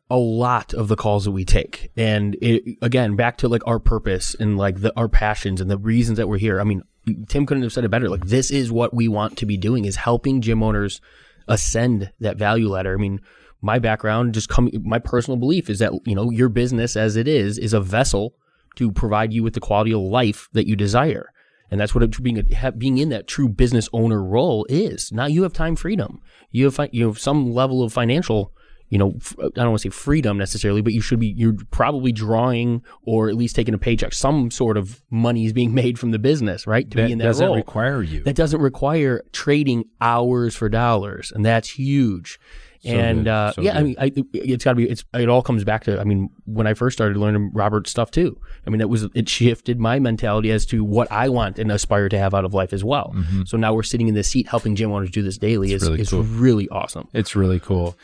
a 0.10 0.18
lot 0.18 0.74
of 0.74 0.90
the 0.90 0.96
calls 0.98 1.24
that 1.26 1.32
we 1.32 1.46
take 1.46 1.90
and 1.98 2.36
it, 2.42 2.78
again 2.82 3.16
back 3.16 3.38
to 3.38 3.48
like 3.48 3.66
our 3.66 3.80
purpose 3.80 4.36
and 4.36 4.58
like 4.58 4.82
the 4.82 4.94
our 4.98 5.08
passions 5.08 5.60
and 5.62 5.72
the 5.72 5.78
reasons 5.78 6.18
that 6.18 6.28
we're 6.28 6.38
here 6.38 6.60
i 6.60 6.64
mean 6.64 6.84
tim 7.30 7.46
couldn't 7.48 7.64
have 7.64 7.72
said 7.72 7.86
it 7.86 7.90
better 7.90 8.10
like 8.10 8.26
this 8.28 8.52
is 8.52 8.70
what 8.72 8.94
we 8.94 9.08
want 9.08 9.38
to 9.38 9.46
be 9.46 9.56
doing 9.58 9.86
is 9.86 9.96
helping 9.96 10.42
gym 10.42 10.62
owners 10.62 11.00
ascend 11.48 12.12
that 12.20 12.38
value 12.38 12.68
ladder 12.70 12.94
i 12.94 13.02
mean 13.02 13.20
my 13.64 13.80
background 13.80 14.34
just 14.36 14.50
coming 14.50 14.72
my 14.86 15.00
personal 15.00 15.38
belief 15.38 15.70
is 15.70 15.80
that 15.80 15.92
you 16.06 16.14
know 16.14 16.30
your 16.30 16.50
business 16.50 16.96
as 16.96 17.16
it 17.16 17.28
is 17.28 17.58
is 17.58 17.74
a 17.74 17.80
vessel 17.82 18.36
to 18.76 18.92
provide 18.92 19.32
you 19.34 19.42
with 19.42 19.54
the 19.54 19.60
quality 19.60 19.94
of 19.94 20.02
life 20.02 20.50
that 20.54 20.68
you 20.68 20.76
desire 20.76 21.30
and 21.72 21.80
that's 21.80 21.96
what 21.96 22.04
it, 22.04 22.22
being 22.22 22.38
a, 22.38 22.72
being 22.74 22.98
in 23.00 23.10
that 23.10 23.26
true 23.28 23.50
business 23.50 23.90
owner 23.94 24.22
role 24.24 24.64
is. 24.70 25.12
Now 25.12 25.26
you 25.26 25.42
have 25.42 25.54
time 25.54 25.76
freedom. 25.76 26.22
You 26.52 26.70
have 26.70 26.90
you 26.92 27.08
have 27.08 27.18
some 27.18 27.52
level 27.52 27.82
of 27.82 27.92
financial, 27.92 28.54
you 28.90 29.00
know, 29.00 29.14
f- 29.16 29.36
I 29.40 29.48
don't 29.56 29.70
want 29.70 29.82
to 29.82 29.90
say 29.90 29.90
freedom 29.90 30.38
necessarily, 30.38 30.82
but 30.82 30.94
you 30.94 31.02
should 31.02 31.20
be 31.20 31.34
you're 31.36 31.56
probably 31.72 32.12
drawing 32.12 32.84
or 33.08 33.28
at 33.28 33.36
least 33.36 33.56
taking 33.56 33.74
a 33.74 33.80
paycheck. 33.80 34.14
Some 34.14 34.52
sort 34.52 34.78
of 34.78 35.02
money 35.10 35.46
is 35.46 35.54
being 35.54 35.74
made 35.82 35.98
from 35.98 36.12
the 36.12 36.20
business, 36.20 36.68
right? 36.68 36.88
To 36.92 36.98
That 36.98 37.06
be 37.08 37.12
in 37.14 37.18
that 37.20 37.24
doesn't 37.26 37.48
role. 37.48 37.56
require 37.56 38.04
you. 38.04 38.22
that 38.24 38.36
doesn't 38.36 38.62
require 38.62 39.24
trading 39.32 39.86
hours 40.00 40.56
for 40.56 40.70
dollars, 40.70 41.32
and 41.34 41.44
that's 41.44 41.70
huge. 41.80 42.38
And 42.86 43.20
good. 43.26 43.28
uh, 43.30 43.52
So 43.54 43.62
yeah, 43.62 43.78
I 43.78 43.84
mean, 43.84 43.96
I, 44.00 44.12
it's 44.34 44.64
got 44.64 44.72
to 44.72 44.76
be. 44.76 44.90
It's 44.90 45.04
it 45.14 45.30
all 45.30 45.42
comes 45.42 45.64
back 45.64 45.84
to. 45.86 46.00
I 46.00 46.04
mean, 46.04 46.30
when 46.46 46.68
I 46.68 46.74
first 46.74 46.98
started 46.98 47.18
learning 47.18 47.52
Robert's 47.54 47.92
stuff 47.92 48.12
too. 48.12 48.40
I 48.66 48.70
mean, 48.70 48.80
that 48.80 48.88
was 48.90 49.04
it 49.14 49.28
shifted 49.30 49.80
my 49.80 50.00
mentality 50.00 50.52
as 50.52 50.66
to 50.68 50.84
what 50.84 51.12
I 51.12 51.30
want 51.30 51.60
and 51.60 51.72
aspire 51.72 52.10
to 52.10 52.18
have 52.18 52.34
out 52.34 52.46
of 52.46 52.54
life 52.54 52.74
as 52.74 52.84
well. 52.84 53.16
So 53.46 53.58
now 53.58 53.74
we're 53.74 53.84
sitting 53.84 54.08
in 54.08 54.14
this 54.16 54.30
seat 54.30 54.48
helping 54.48 54.76
gym 54.76 54.92
owners 54.92 55.12
do 55.12 55.22
this 55.22 55.38
daily. 55.38 55.74
is 55.74 55.84
Mm-hmm. 55.84 55.90
really 55.92 56.02
is 56.02 56.10
cool. 56.10 56.24
really 56.24 56.70
awesome. 56.70 57.08
it's 57.14 57.36
really 57.36 57.60
cool. 57.60 57.98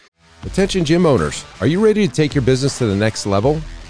Attention 0.45 0.86
gym 0.86 1.05
owners, 1.05 1.43
are 1.59 1.67
you 1.67 1.83
ready 1.83 2.07
to 2.07 2.13
take 2.13 2.33
your 2.33 2.41
business 2.41 2.77
to 2.77 2.86
the 2.86 2.95
next 2.95 3.25
level? 3.25 3.59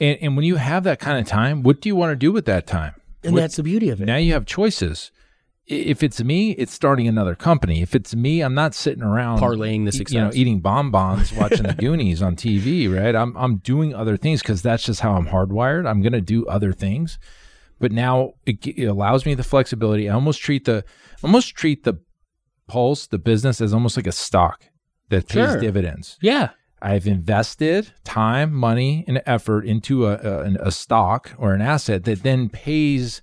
And 0.00 0.18
and 0.20 0.36
when 0.36 0.44
you 0.44 0.56
have 0.56 0.84
that 0.84 0.98
kind 1.00 1.18
of 1.18 1.26
time, 1.26 1.62
what 1.62 1.80
do 1.80 1.88
you 1.88 1.96
want 1.96 2.12
to 2.12 2.16
do 2.16 2.32
with 2.32 2.44
that 2.46 2.66
time? 2.66 2.94
And 3.22 3.32
What- 3.34 3.40
that's 3.40 3.56
the 3.56 3.62
beauty 3.62 3.88
of 3.90 4.00
it. 4.00 4.06
now 4.06 4.16
you 4.16 4.32
have 4.32 4.44
choices. 4.46 5.10
If 5.66 6.02
it's 6.02 6.22
me, 6.22 6.50
it's 6.52 6.74
starting 6.74 7.08
another 7.08 7.34
company. 7.34 7.80
If 7.80 7.94
it's 7.94 8.14
me, 8.14 8.42
I'm 8.42 8.52
not 8.54 8.74
sitting 8.74 9.02
around 9.02 9.38
Parlaying 9.40 9.90
the 9.90 9.96
e- 9.98 10.04
You 10.14 10.20
know, 10.20 10.30
eating 10.34 10.60
bonbons, 10.60 11.32
watching 11.32 11.62
the 11.62 11.72
Goonies 11.72 12.20
on 12.20 12.36
TV. 12.36 12.86
Right? 12.86 13.14
I'm 13.16 13.34
I'm 13.36 13.56
doing 13.58 13.94
other 13.94 14.18
things 14.18 14.42
because 14.42 14.60
that's 14.60 14.84
just 14.84 15.00
how 15.00 15.14
I'm 15.14 15.28
hardwired. 15.28 15.88
I'm 15.88 16.02
going 16.02 16.12
to 16.12 16.20
do 16.20 16.44
other 16.46 16.72
things. 16.74 17.18
But 17.80 17.92
now 17.92 18.34
it, 18.44 18.66
it 18.66 18.84
allows 18.84 19.24
me 19.24 19.32
the 19.34 19.42
flexibility. 19.42 20.08
I 20.10 20.14
almost 20.14 20.40
treat 20.42 20.66
the 20.66 20.84
almost 21.22 21.54
treat 21.56 21.84
the 21.84 21.98
pulse, 22.66 23.06
the 23.06 23.18
business, 23.18 23.60
as 23.62 23.72
almost 23.72 23.96
like 23.96 24.06
a 24.06 24.12
stock 24.12 24.64
that 25.08 25.28
pays 25.28 25.50
Sure. 25.52 25.60
dividends. 25.60 26.18
yeah, 26.20 26.50
I've 26.84 27.06
invested 27.06 27.92
time, 28.04 28.52
money, 28.52 29.06
and 29.08 29.22
effort 29.24 29.64
into 29.64 30.06
a, 30.06 30.16
a, 30.16 30.66
a 30.66 30.70
stock 30.70 31.32
or 31.38 31.54
an 31.54 31.62
asset 31.62 32.04
that 32.04 32.22
then 32.22 32.50
pays 32.50 33.22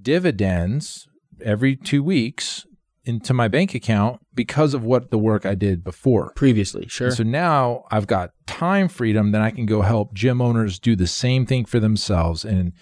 dividends 0.00 1.06
every 1.44 1.76
two 1.76 2.02
weeks 2.02 2.64
into 3.04 3.34
my 3.34 3.48
bank 3.48 3.74
account 3.74 4.20
because 4.34 4.72
of 4.72 4.82
what 4.82 5.10
the 5.10 5.18
work 5.18 5.44
I 5.44 5.54
did 5.54 5.84
before. 5.84 6.32
previously, 6.34 6.86
sure. 6.88 7.08
And 7.08 7.16
so 7.16 7.22
now 7.22 7.84
I've 7.90 8.06
got 8.06 8.30
time 8.46 8.88
freedom, 8.88 9.32
then 9.32 9.42
I 9.42 9.50
can 9.50 9.66
go 9.66 9.82
help 9.82 10.14
gym 10.14 10.40
owners 10.40 10.78
do 10.78 10.96
the 10.96 11.06
same 11.06 11.44
thing 11.44 11.66
for 11.66 11.80
themselves. 11.80 12.46
And 12.46 12.72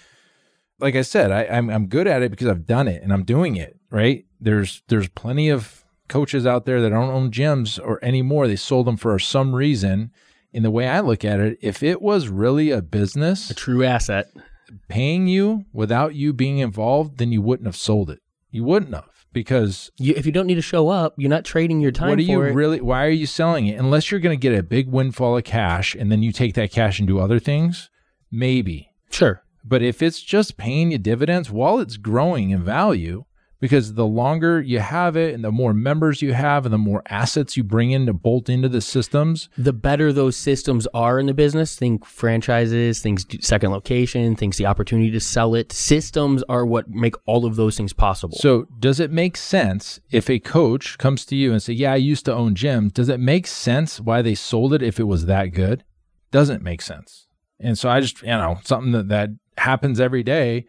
like 0.79 0.95
I 0.95 1.03
said, 1.03 1.33
I, 1.33 1.45
I'm 1.47 1.71
I'm 1.71 1.87
good 1.87 2.07
at 2.07 2.23
it 2.23 2.31
because 2.31 2.47
I've 2.47 2.67
done 2.67 2.87
it 2.87 3.03
and 3.03 3.13
I'm 3.13 3.25
doing 3.25 3.57
it. 3.57 3.79
Right? 3.91 4.27
There's 4.41 4.83
there's 4.87 5.09
plenty 5.09 5.49
of 5.49 5.80
coaches 6.11 6.45
out 6.47 6.67
there 6.67 6.83
that 6.83 6.91
don't 6.91 7.11
own 7.11 7.31
gyms 7.31 7.81
or 7.83 8.05
anymore. 8.05 8.47
They 8.47 8.57
sold 8.57 8.87
them 8.87 8.99
for 8.99 9.19
some 9.19 9.55
reason. 9.55 10.11
In 10.53 10.65
the 10.65 10.71
way 10.71 10.89
I 10.89 11.01
look 11.01 11.25
at 11.25 11.39
it, 11.39 11.59
if 11.63 11.83
it 11.83 12.03
was 12.03 12.29
really 12.29 12.71
a 12.71 12.83
business 12.83 13.51
a 13.51 13.55
true 13.55 13.85
asset. 13.85 14.27
paying 14.89 15.29
you 15.29 15.65
without 15.73 16.15
you 16.17 16.33
being 16.33 16.59
involved, 16.59 17.19
then 17.19 17.31
you 17.31 17.41
wouldn't 17.41 17.69
have 17.69 17.77
sold 17.77 18.11
it. 18.11 18.19
You 18.51 18.65
wouldn't 18.65 18.93
have 18.93 19.21
because 19.33 19.91
You, 19.99 20.15
if 20.17 20.27
you 20.27 20.33
don't 20.33 20.47
need 20.47 20.57
to 20.57 20.63
show 20.63 20.89
up, 20.89 21.15
you're 21.17 21.31
not 21.31 21.45
trading 21.45 21.81
your 21.81 21.93
time 21.93 22.11
what 22.11 22.19
are 22.19 22.23
you 22.23 22.43
it. 22.43 22.53
really 22.53 22.81
why 22.81 23.07
are 23.07 23.11
you 23.11 23.27
selling 23.27 23.67
it 23.67 23.79
unless 23.79 24.11
you're 24.11 24.21
going 24.21 24.39
to 24.39 24.41
get 24.41 24.59
a 24.59 24.63
big 24.63 24.89
windfall 24.89 25.37
of 25.37 25.45
cash 25.45 25.95
and 25.95 26.11
then 26.11 26.23
you 26.23 26.33
take 26.33 26.55
that 26.55 26.73
cash 26.73 26.99
and 26.99 27.07
do 27.07 27.19
other 27.19 27.39
things 27.39 27.91
maybe 28.31 28.91
sure. 29.11 29.43
but 29.65 29.83
if 29.83 30.03
it's 30.03 30.21
just 30.21 30.57
paying 30.57 30.91
you 30.91 30.99
dividends 30.99 31.51
while 31.51 31.79
it's 31.79 31.97
growing 31.97 32.51
in 32.51 32.63
value 32.65 33.25
because 33.61 33.95
the 33.95 34.07
longer 34.07 34.61
you 34.61 34.81
have 34.81 35.17
it 35.17 35.35
and 35.35 35.45
the 35.45 35.53
more 35.53 35.73
members 35.73 36.23
you 36.23 36.33
have 36.33 36.65
and 36.65 36.73
the 36.73 36.79
more 36.79 37.03
assets 37.09 37.57
you 37.57 37.63
bring 37.63 37.91
in 37.91 38.07
to 38.07 38.13
bolt 38.13 38.49
into 38.49 38.69
the 38.69 38.81
systems 38.81 39.49
the 39.57 39.73
better 39.73 40.13
those 40.13 40.37
systems 40.37 40.87
are 40.95 41.19
in 41.19 41.27
the 41.27 41.35
business, 41.35 41.77
think 41.77 42.05
franchises, 42.05 43.01
things 43.01 43.27
second 43.41 43.71
location, 43.71 44.37
things 44.37 44.57
the 44.57 44.67
opportunity 44.67 45.11
to 45.11 45.21
sell 45.21 45.55
it. 45.55 45.73
Systems 45.73 46.43
are 46.49 46.65
what 46.65 46.89
make 46.89 47.15
all 47.27 47.45
of 47.45 47.57
those 47.57 47.77
things 47.77 47.93
possible. 47.93 48.39
So, 48.39 48.67
does 48.79 49.01
it 49.01 49.11
make 49.11 49.37
sense 49.37 50.01
if 50.11 50.31
a 50.31 50.39
coach 50.39 50.99
comes 50.99 51.25
to 51.27 51.37
you 51.37 51.53
and 51.53 51.63
say, 51.63 51.73
"Yeah, 51.73 51.93
I 51.93 51.97
used 51.97 52.25
to 52.27 52.35
own 52.35 52.55
gyms." 52.55 52.95
Does 52.95 53.09
it 53.09 53.21
make 53.21 53.47
sense 53.47 54.01
why 54.01 54.23
they 54.23 54.35
sold 54.35 54.73
it 54.73 54.83
if 54.83 54.99
it 54.99 55.05
was 55.05 55.27
that 55.27 55.47
good? 55.47 55.85
Doesn't 56.31 56.63
make 56.63 56.83
sense. 56.83 57.27
And 57.59 57.79
so 57.79 57.89
I 57.89 58.01
just, 58.01 58.23
you 58.23 58.29
know, 58.29 58.59
something 58.65 58.93
that 58.93 59.09
that 59.09 59.31
happens 59.59 60.01
every 60.01 60.23
day. 60.23 60.67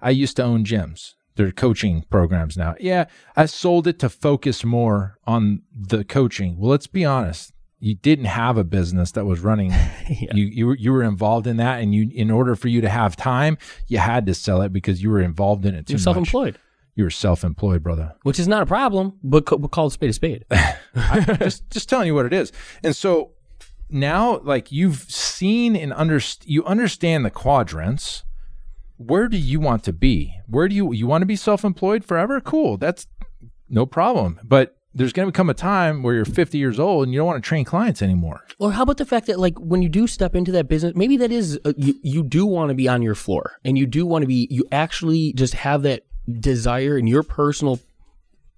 I 0.00 0.10
used 0.10 0.36
to 0.36 0.42
own 0.42 0.64
gyms. 0.64 1.14
They're 1.36 1.52
coaching 1.52 2.04
programs 2.10 2.56
now. 2.56 2.74
Yeah, 2.78 3.06
I 3.36 3.46
sold 3.46 3.86
it 3.86 3.98
to 4.00 4.08
focus 4.08 4.64
more 4.64 5.18
on 5.26 5.62
the 5.74 6.04
coaching. 6.04 6.56
Well, 6.58 6.70
let's 6.70 6.86
be 6.86 7.04
honest. 7.04 7.52
you 7.80 7.94
didn't 7.96 8.26
have 8.26 8.56
a 8.56 8.64
business 8.64 9.12
that 9.12 9.24
was 9.26 9.40
running. 9.40 9.72
You 10.08 10.44
you 10.44 10.66
were, 10.66 10.76
you 10.76 10.92
were 10.92 11.02
involved 11.02 11.46
in 11.46 11.56
that, 11.56 11.80
and 11.82 11.94
you 11.94 12.10
in 12.14 12.30
order 12.30 12.54
for 12.54 12.68
you 12.68 12.80
to 12.82 12.88
have 12.88 13.16
time, 13.16 13.56
you 13.88 13.98
had 13.98 14.26
to 14.26 14.34
sell 14.34 14.62
it 14.62 14.72
because 14.72 15.02
you 15.02 15.10
were 15.10 15.20
involved 15.20 15.64
in 15.66 15.74
it 15.74 15.86
too 15.86 15.94
You're 15.94 15.98
self-employed, 15.98 16.58
You 16.94 17.04
were 17.04 17.10
self-employed, 17.10 17.82
brother. 17.82 18.14
which 18.22 18.38
is 18.38 18.46
not 18.46 18.62
a 18.62 18.66
problem, 18.66 19.18
but 19.22 19.44
ca- 19.46 19.56
but 19.56 19.68
call 19.70 19.86
a 19.86 19.90
spade 19.90 20.10
a 20.10 20.12
spade. 20.12 20.44
just 21.38 21.68
just 21.70 21.88
telling 21.88 22.06
you 22.06 22.14
what 22.14 22.26
it 22.26 22.32
is. 22.32 22.52
And 22.82 22.94
so 22.94 23.32
now, 23.90 24.38
like 24.40 24.70
you've 24.72 25.00
seen 25.10 25.74
and 25.76 25.92
underst- 25.92 26.44
you 26.46 26.64
understand 26.64 27.24
the 27.24 27.30
quadrants. 27.30 28.24
Where 29.06 29.28
do 29.28 29.36
you 29.36 29.60
want 29.60 29.84
to 29.84 29.92
be? 29.92 30.34
Where 30.46 30.68
do 30.68 30.74
you 30.74 30.92
you 30.92 31.06
want 31.06 31.22
to 31.22 31.26
be 31.26 31.36
self-employed 31.36 32.04
forever? 32.04 32.40
Cool, 32.40 32.76
that's 32.76 33.06
no 33.68 33.86
problem. 33.86 34.40
But 34.44 34.76
there's 34.94 35.12
going 35.12 35.26
to 35.26 35.32
come 35.32 35.50
a 35.50 35.54
time 35.54 36.02
where 36.02 36.14
you're 36.14 36.24
50 36.24 36.56
years 36.56 36.78
old 36.78 37.04
and 37.04 37.12
you 37.12 37.18
don't 37.18 37.26
want 37.26 37.42
to 37.42 37.46
train 37.46 37.64
clients 37.64 38.00
anymore. 38.00 38.44
Or 38.60 38.72
how 38.72 38.84
about 38.84 38.98
the 38.98 39.04
fact 39.04 39.26
that 39.26 39.40
like 39.40 39.58
when 39.58 39.82
you 39.82 39.88
do 39.88 40.06
step 40.06 40.36
into 40.36 40.52
that 40.52 40.68
business, 40.68 40.94
maybe 40.94 41.16
that 41.16 41.32
is 41.32 41.58
uh, 41.64 41.72
you, 41.76 41.94
you 42.02 42.22
do 42.22 42.46
want 42.46 42.68
to 42.68 42.74
be 42.74 42.88
on 42.88 43.02
your 43.02 43.16
floor 43.16 43.58
and 43.64 43.76
you 43.76 43.86
do 43.86 44.06
want 44.06 44.22
to 44.22 44.28
be 44.28 44.46
you 44.50 44.64
actually 44.70 45.32
just 45.32 45.54
have 45.54 45.82
that 45.82 46.04
desire 46.40 46.96
and 46.96 47.08
your 47.08 47.24
personal 47.24 47.80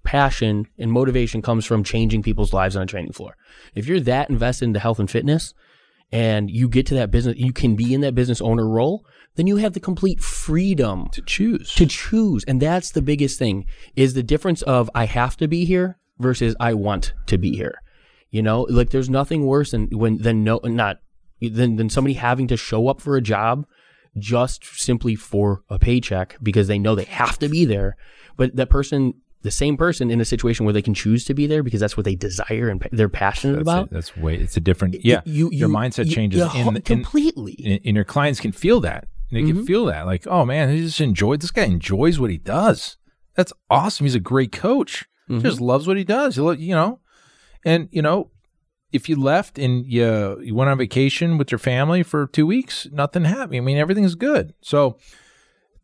passion 0.03 0.67
and 0.77 0.91
motivation 0.91 1.41
comes 1.41 1.65
from 1.65 1.83
changing 1.83 2.23
people's 2.23 2.53
lives 2.53 2.75
on 2.75 2.83
a 2.83 2.85
training 2.85 3.11
floor. 3.11 3.35
If 3.75 3.87
you're 3.87 3.99
that 4.01 4.29
invested 4.29 4.65
into 4.65 4.79
health 4.79 4.99
and 4.99 5.09
fitness 5.09 5.53
and 6.11 6.49
you 6.49 6.69
get 6.69 6.85
to 6.87 6.95
that 6.95 7.11
business, 7.11 7.37
you 7.37 7.53
can 7.53 7.75
be 7.75 7.93
in 7.93 8.01
that 8.01 8.15
business 8.15 8.41
owner 8.41 8.67
role, 8.67 9.05
then 9.35 9.47
you 9.47 9.57
have 9.57 9.73
the 9.73 9.79
complete 9.79 10.21
freedom 10.21 11.09
To 11.11 11.21
choose. 11.21 11.73
to 11.75 11.85
choose. 11.85 12.43
And 12.45 12.61
that's 12.61 12.91
the 12.91 13.01
biggest 13.01 13.37
thing 13.37 13.65
is 13.95 14.13
the 14.13 14.23
difference 14.23 14.61
of 14.63 14.89
i 14.95 15.05
have 15.05 15.37
to 15.37 15.47
be 15.47 15.65
here 15.65 15.97
versus 16.19 16.55
i 16.59 16.73
want 16.73 17.13
to 17.27 17.37
be 17.37 17.55
here. 17.55 17.81
You 18.31 18.41
know 18.41 18.61
like 18.69 18.89
there's 18.89 19.09
nothing 19.09 19.45
worse 19.45 19.71
than 19.71 19.87
when 19.91 20.17
than 20.17 20.43
no 20.43 20.59
not 20.63 20.97
than, 21.39 21.75
than 21.75 21.89
somebody 21.89 22.15
having 22.15 22.47
to 22.47 22.57
show 22.57 22.87
up 22.87 22.99
for 23.01 23.15
a 23.15 23.21
job 23.21 23.65
just 24.17 24.65
simply 24.65 25.15
for 25.15 25.61
a 25.69 25.77
paycheck 25.77 26.37
because 26.41 26.67
they 26.67 26.79
know 26.79 26.95
they 26.95 27.03
have 27.03 27.37
to 27.39 27.47
be 27.47 27.65
there. 27.65 27.95
But 28.35 28.55
that 28.55 28.69
person 28.69 29.13
the 29.43 29.51
same 29.51 29.77
person 29.77 30.09
in 30.09 30.19
a 30.19 30.25
situation 30.25 30.65
where 30.65 30.73
they 30.73 30.81
can 30.81 30.93
choose 30.93 31.23
to 31.25 31.33
be 31.33 31.47
there 31.47 31.63
because 31.63 31.79
that's 31.79 31.95
what 31.95 32.03
they 32.05 32.15
desire 32.15 32.69
and 32.69 32.81
pa- 32.81 32.89
they're 32.91 33.07
passionate 33.09 33.53
that's, 33.57 33.61
about 33.63 33.85
it. 33.87 33.91
that's 33.91 34.17
way 34.17 34.35
it's 34.35 34.57
a 34.57 34.59
different 34.59 35.05
yeah 35.05 35.21
you, 35.25 35.49
your 35.51 35.69
mindset 35.69 36.05
you- 36.05 36.11
changes 36.11 36.39
you- 36.53 36.61
in, 36.61 36.75
in, 36.75 36.81
completely 36.81 37.55
and, 37.65 37.79
and 37.85 37.95
your 37.95 38.05
clients 38.05 38.39
can 38.39 38.51
feel 38.51 38.79
that. 38.81 39.07
They 39.31 39.41
Mm-hmm. 39.41 39.57
can 39.57 39.65
feel 39.65 39.85
that, 39.87 40.05
like, 40.05 40.25
oh 40.27 40.45
man, 40.45 40.69
he 40.69 40.81
just 40.81 41.01
enjoyed. 41.01 41.41
This 41.41 41.51
guy 41.51 41.65
enjoys 41.65 42.17
what 42.17 42.29
he 42.29 42.37
does. 42.37 42.95
That's 43.35 43.51
awesome. 43.69 44.05
He's 44.05 44.15
a 44.15 44.21
great 44.21 44.53
coach. 44.53 45.05
Mm-hmm. 45.29 45.41
Just 45.45 45.59
loves 45.59 45.85
what 45.85 45.97
he 45.97 46.05
does. 46.05 46.35
He, 46.35 46.41
lo- 46.41 46.51
you 46.51 46.73
know, 46.73 47.01
and 47.65 47.89
you 47.91 48.01
know, 48.01 48.31
if 48.93 49.09
you 49.09 49.17
left 49.21 49.59
and 49.59 49.85
you 49.85 50.39
you 50.41 50.55
went 50.55 50.69
on 50.69 50.77
vacation 50.77 51.37
with 51.37 51.51
your 51.51 51.59
family 51.59 52.03
for 52.03 52.27
two 52.27 52.47
weeks, 52.47 52.87
nothing 52.93 53.25
happened. 53.25 53.57
I 53.57 53.59
mean, 53.59 53.77
everything's 53.77 54.15
good. 54.15 54.53
So, 54.61 54.97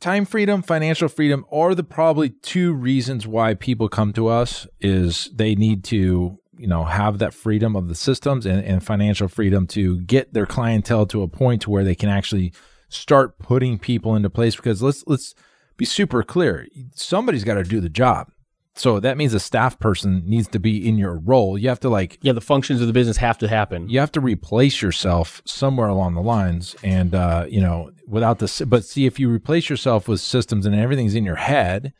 time 0.03 0.25
freedom, 0.25 0.61
financial 0.61 1.07
freedom 1.07 1.45
are 1.49 1.73
the 1.73 1.83
probably 1.83 2.29
two 2.29 2.73
reasons 2.73 3.25
why 3.25 3.53
people 3.53 3.87
come 3.87 4.11
to 4.13 4.27
us. 4.27 4.67
Is 4.81 5.31
they 5.33 5.55
need 5.55 5.83
to 5.85 6.37
you 6.57 6.67
know 6.67 6.83
have 6.83 7.19
that 7.19 7.33
freedom 7.33 7.75
of 7.75 7.87
the 7.87 7.95
systems 7.95 8.45
and, 8.45 8.63
and 8.63 8.83
financial 8.83 9.27
freedom 9.27 9.65
to 9.67 10.01
get 10.01 10.33
their 10.33 10.45
clientele 10.45 11.05
to 11.07 11.23
a 11.23 11.27
point 11.27 11.61
to 11.63 11.71
where 11.71 11.85
they 11.85 11.95
can 11.95 12.09
actually 12.09 12.53
start 12.89 13.39
putting 13.39 13.79
people 13.79 14.15
into 14.15 14.29
place 14.29 14.55
because 14.55 14.83
let's 14.83 15.03
let's 15.07 15.33
be 15.77 15.85
super 15.85 16.21
clear 16.21 16.67
somebody's 16.93 17.43
got 17.43 17.55
to 17.55 17.63
do 17.63 17.79
the 17.79 17.89
job 17.89 18.29
so 18.75 18.99
that 18.99 19.17
means 19.17 19.33
a 19.33 19.39
staff 19.39 19.77
person 19.79 20.23
needs 20.25 20.47
to 20.47 20.59
be 20.59 20.87
in 20.87 20.97
your 20.97 21.19
role. 21.19 21.57
You 21.57 21.69
have 21.69 21.79
to 21.81 21.89
like 21.89 22.17
yeah 22.21 22.33
the 22.33 22.41
functions 22.41 22.81
of 22.81 22.87
the 22.87 22.93
business 22.93 23.17
have 23.17 23.37
to 23.39 23.47
happen. 23.47 23.87
you 23.89 23.99
have 23.99 24.11
to 24.13 24.21
replace 24.21 24.81
yourself 24.81 25.41
somewhere 25.45 25.87
along 25.87 26.15
the 26.15 26.21
lines 26.21 26.75
and 26.83 27.13
uh 27.13 27.45
you 27.47 27.61
know 27.61 27.91
without 28.07 28.39
this 28.39 28.61
but 28.61 28.83
see 28.83 29.05
if 29.05 29.19
you 29.19 29.29
replace 29.29 29.69
yourself 29.69 30.07
with 30.07 30.19
systems 30.19 30.65
and 30.65 30.75
everything's 30.75 31.15
in 31.15 31.23
your 31.23 31.35
head 31.37 31.93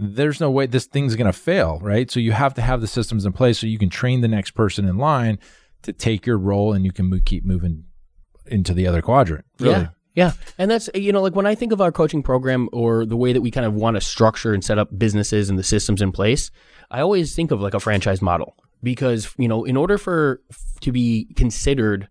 there's 0.00 0.40
no 0.40 0.50
way 0.50 0.64
this 0.66 0.86
thing's 0.86 1.16
going 1.16 1.26
to 1.26 1.32
fail 1.32 1.78
right? 1.82 2.10
So 2.10 2.20
you 2.20 2.32
have 2.32 2.54
to 2.54 2.62
have 2.62 2.80
the 2.80 2.86
systems 2.86 3.26
in 3.26 3.32
place 3.32 3.58
so 3.58 3.66
you 3.66 3.78
can 3.78 3.90
train 3.90 4.20
the 4.20 4.28
next 4.28 4.52
person 4.52 4.84
in 4.86 4.96
line 4.96 5.38
to 5.82 5.92
take 5.92 6.24
your 6.26 6.38
role 6.38 6.72
and 6.72 6.84
you 6.84 6.92
can 6.92 7.10
mo- 7.10 7.18
keep 7.24 7.44
moving 7.44 7.84
into 8.46 8.72
the 8.72 8.86
other 8.86 9.02
quadrant. 9.02 9.44
Really? 9.58 9.72
Yeah. 9.74 9.88
Yeah. 10.18 10.32
And 10.58 10.68
that's, 10.68 10.90
you 10.94 11.12
know, 11.12 11.22
like 11.22 11.36
when 11.36 11.46
I 11.46 11.54
think 11.54 11.70
of 11.70 11.80
our 11.80 11.92
coaching 11.92 12.24
program 12.24 12.68
or 12.72 13.06
the 13.06 13.16
way 13.16 13.32
that 13.32 13.40
we 13.40 13.52
kind 13.52 13.64
of 13.64 13.74
want 13.74 13.94
to 13.94 14.00
structure 14.00 14.52
and 14.52 14.64
set 14.64 14.76
up 14.76 14.88
businesses 14.98 15.48
and 15.48 15.56
the 15.56 15.62
systems 15.62 16.02
in 16.02 16.10
place, 16.10 16.50
I 16.90 17.02
always 17.02 17.36
think 17.36 17.52
of 17.52 17.60
like 17.60 17.72
a 17.72 17.78
franchise 17.78 18.20
model 18.20 18.56
because, 18.82 19.32
you 19.38 19.46
know, 19.46 19.62
in 19.64 19.76
order 19.76 19.96
for 19.96 20.42
to 20.80 20.90
be 20.90 21.28
considered, 21.36 22.08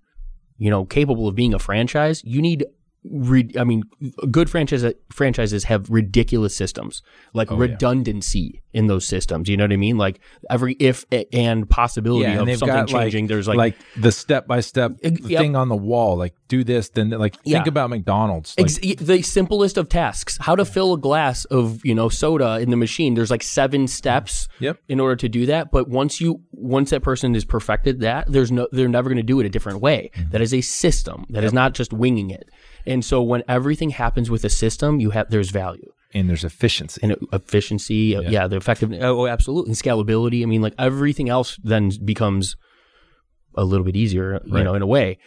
you 0.57 0.69
know, 0.69 0.85
capable 0.85 1.27
of 1.27 1.35
being 1.35 1.53
a 1.53 1.59
franchise, 1.59 2.23
you 2.23 2.41
need 2.41 2.65
re- 3.09 3.51
I 3.57 3.63
mean, 3.63 3.83
good 4.31 4.49
franchise 4.49 4.85
franchises 5.11 5.65
have 5.65 5.89
ridiculous 5.89 6.55
systems, 6.55 7.01
like 7.33 7.49
yeah. 7.49 7.57
redundancy 7.57 8.61
in 8.73 8.87
those 8.87 9.05
systems. 9.05 9.49
You 9.49 9.57
know 9.57 9.63
what 9.63 9.73
I 9.73 9.77
mean? 9.77 9.97
Like 9.97 10.19
every 10.49 10.73
if 10.79 11.05
and 11.33 11.69
possibility 11.69 12.23
yeah, 12.31 12.39
and 12.41 12.49
of 12.49 12.59
something 12.59 12.85
changing. 12.87 13.25
like, 13.25 13.29
there's 13.29 13.47
like, 13.47 13.57
like 13.57 13.75
the 13.95 14.11
step 14.11 14.47
by 14.47 14.59
step 14.59 14.99
thing 15.01 15.55
on 15.55 15.69
the 15.69 15.75
wall. 15.75 16.15
Like 16.17 16.35
do 16.47 16.63
this, 16.63 16.89
then 16.89 17.09
like 17.09 17.35
Yeah. 17.43 17.57
think 17.57 17.67
about 17.67 17.89
McDonald's. 17.89 18.55
Like, 18.57 18.65
Ex- 18.67 18.97
the 19.01 19.21
simplest 19.21 19.77
of 19.77 19.89
tasks 19.89 20.37
how 20.39 20.55
to 20.55 20.65
fill 20.65 20.93
a 20.93 20.97
glass 20.97 21.45
of 21.45 21.83
you 21.85 21.95
know 21.95 22.09
soda 22.09 22.59
in 22.59 22.69
the 22.69 22.77
machine 22.77 23.13
there's 23.15 23.31
like 23.31 23.43
seven 23.43 23.87
steps 23.87 24.47
Yep. 24.59 24.79
in 24.87 24.99
order 24.99 25.15
to 25.17 25.29
do 25.29 25.45
that 25.47 25.71
but 25.71 25.87
once 25.89 26.21
you 26.21 26.41
once 26.51 26.89
that 26.91 27.01
person 27.03 27.35
is 27.35 27.45
perfected 27.45 27.99
that 28.01 28.31
there's 28.31 28.51
no 28.51 28.67
they're 28.71 28.87
never 28.87 29.09
going 29.09 29.17
to 29.17 29.23
do 29.23 29.39
it 29.39 29.45
a 29.45 29.49
different 29.49 29.81
way 29.81 30.09
Mm-hmm. 30.15 30.29
That 30.31 30.41
is 30.41 30.53
a 30.53 30.61
system 30.61 31.25
That 31.29 31.43
is 31.43 31.53
not 31.53 31.73
just 31.73 31.91
winging 31.93 32.29
it 32.29 32.49
and 32.87 33.05
so 33.05 33.21
when 33.21 33.43
everything 33.47 33.91
happens 33.91 34.29
with 34.31 34.43
a 34.43 34.49
system 34.49 34.99
you 34.99 35.11
have 35.11 35.29
there's 35.29 35.51
value. 35.51 35.91
And 36.13 36.29
there's 36.29 36.45
efficiency. 36.45 36.99
and 37.03 37.15
efficiency 37.33 38.15
uh, 38.15 38.21
yeah, 38.21 38.47
the 38.47 38.55
effectiveness 38.55 39.01
oh 39.03 39.27
absolutely. 39.27 39.69
And 39.71 39.77
scalability. 39.77 40.41
I 40.41 40.45
mean 40.45 40.61
like 40.61 40.73
everything 40.79 41.29
else 41.29 41.59
then 41.63 41.91
becomes 42.05 42.55
a 43.55 43.63
little 43.63 43.85
bit 43.85 43.95
easier 43.95 44.41
you 44.45 44.53
Right. 44.53 44.63
know 44.63 44.73
in 44.73 44.81
a 44.81 44.87
way. 44.87 45.17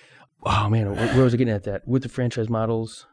Oh 0.44 0.68
man 0.68 0.94
where, 0.96 1.06
where 1.14 1.24
was 1.24 1.34
i 1.34 1.36
getting 1.36 1.52
at 1.54 1.64
that? 1.64 1.86
With 1.86 2.02
the 2.02 2.08
franchise 2.08 2.48
models? 2.48 3.06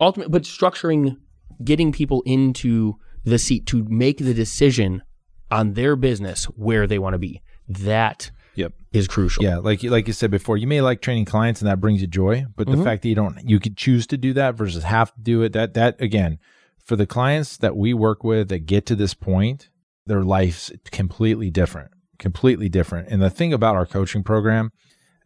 Ultimate 0.00 0.30
but 0.30 0.42
structuring 0.42 1.18
getting 1.62 1.92
people 1.92 2.22
into 2.26 2.94
the 3.24 3.38
seat 3.38 3.66
to 3.66 3.84
make 3.88 4.18
the 4.18 4.34
decision 4.34 5.02
on 5.50 5.74
their 5.74 5.94
business 5.96 6.46
where 6.56 6.86
they 6.86 6.98
want 6.98 7.14
to 7.14 7.18
be. 7.18 7.42
That 7.68 8.30
Yep. 8.56 8.72
is 8.92 9.08
crucial 9.08 9.42
Yeah, 9.44 9.58
like 9.58 9.82
you 9.82 9.90
like 9.90 10.06
you 10.06 10.12
said 10.12 10.30
before, 10.30 10.56
you 10.56 10.66
may 10.66 10.80
like 10.80 11.00
training 11.00 11.24
clients 11.24 11.60
and 11.60 11.68
that 11.68 11.80
brings 11.80 12.00
you 12.00 12.06
joy, 12.06 12.46
but 12.56 12.66
Mm-hmm. 12.66 12.78
the 12.78 12.84
fact 12.84 13.02
that 13.02 13.08
you 13.08 13.14
don't 13.14 13.38
you 13.48 13.58
could 13.60 13.76
choose 13.76 14.06
to 14.08 14.16
do 14.16 14.32
that 14.34 14.54
versus 14.54 14.84
have 14.84 15.14
to 15.14 15.20
do 15.20 15.42
it, 15.42 15.52
that 15.52 15.74
that 15.74 16.00
again, 16.00 16.38
for 16.84 16.96
the 16.96 17.06
clients 17.06 17.56
that 17.58 17.76
we 17.76 17.94
work 17.94 18.22
with 18.24 18.48
that 18.48 18.60
get 18.66 18.86
to 18.86 18.94
this 18.96 19.14
point, 19.14 19.70
their 20.06 20.22
life's 20.22 20.70
completely 20.90 21.50
different. 21.50 21.90
Completely 22.18 22.68
different. 22.68 23.08
And 23.08 23.20
the 23.22 23.30
thing 23.30 23.52
about 23.52 23.74
our 23.76 23.86
coaching 23.86 24.22
program 24.22 24.70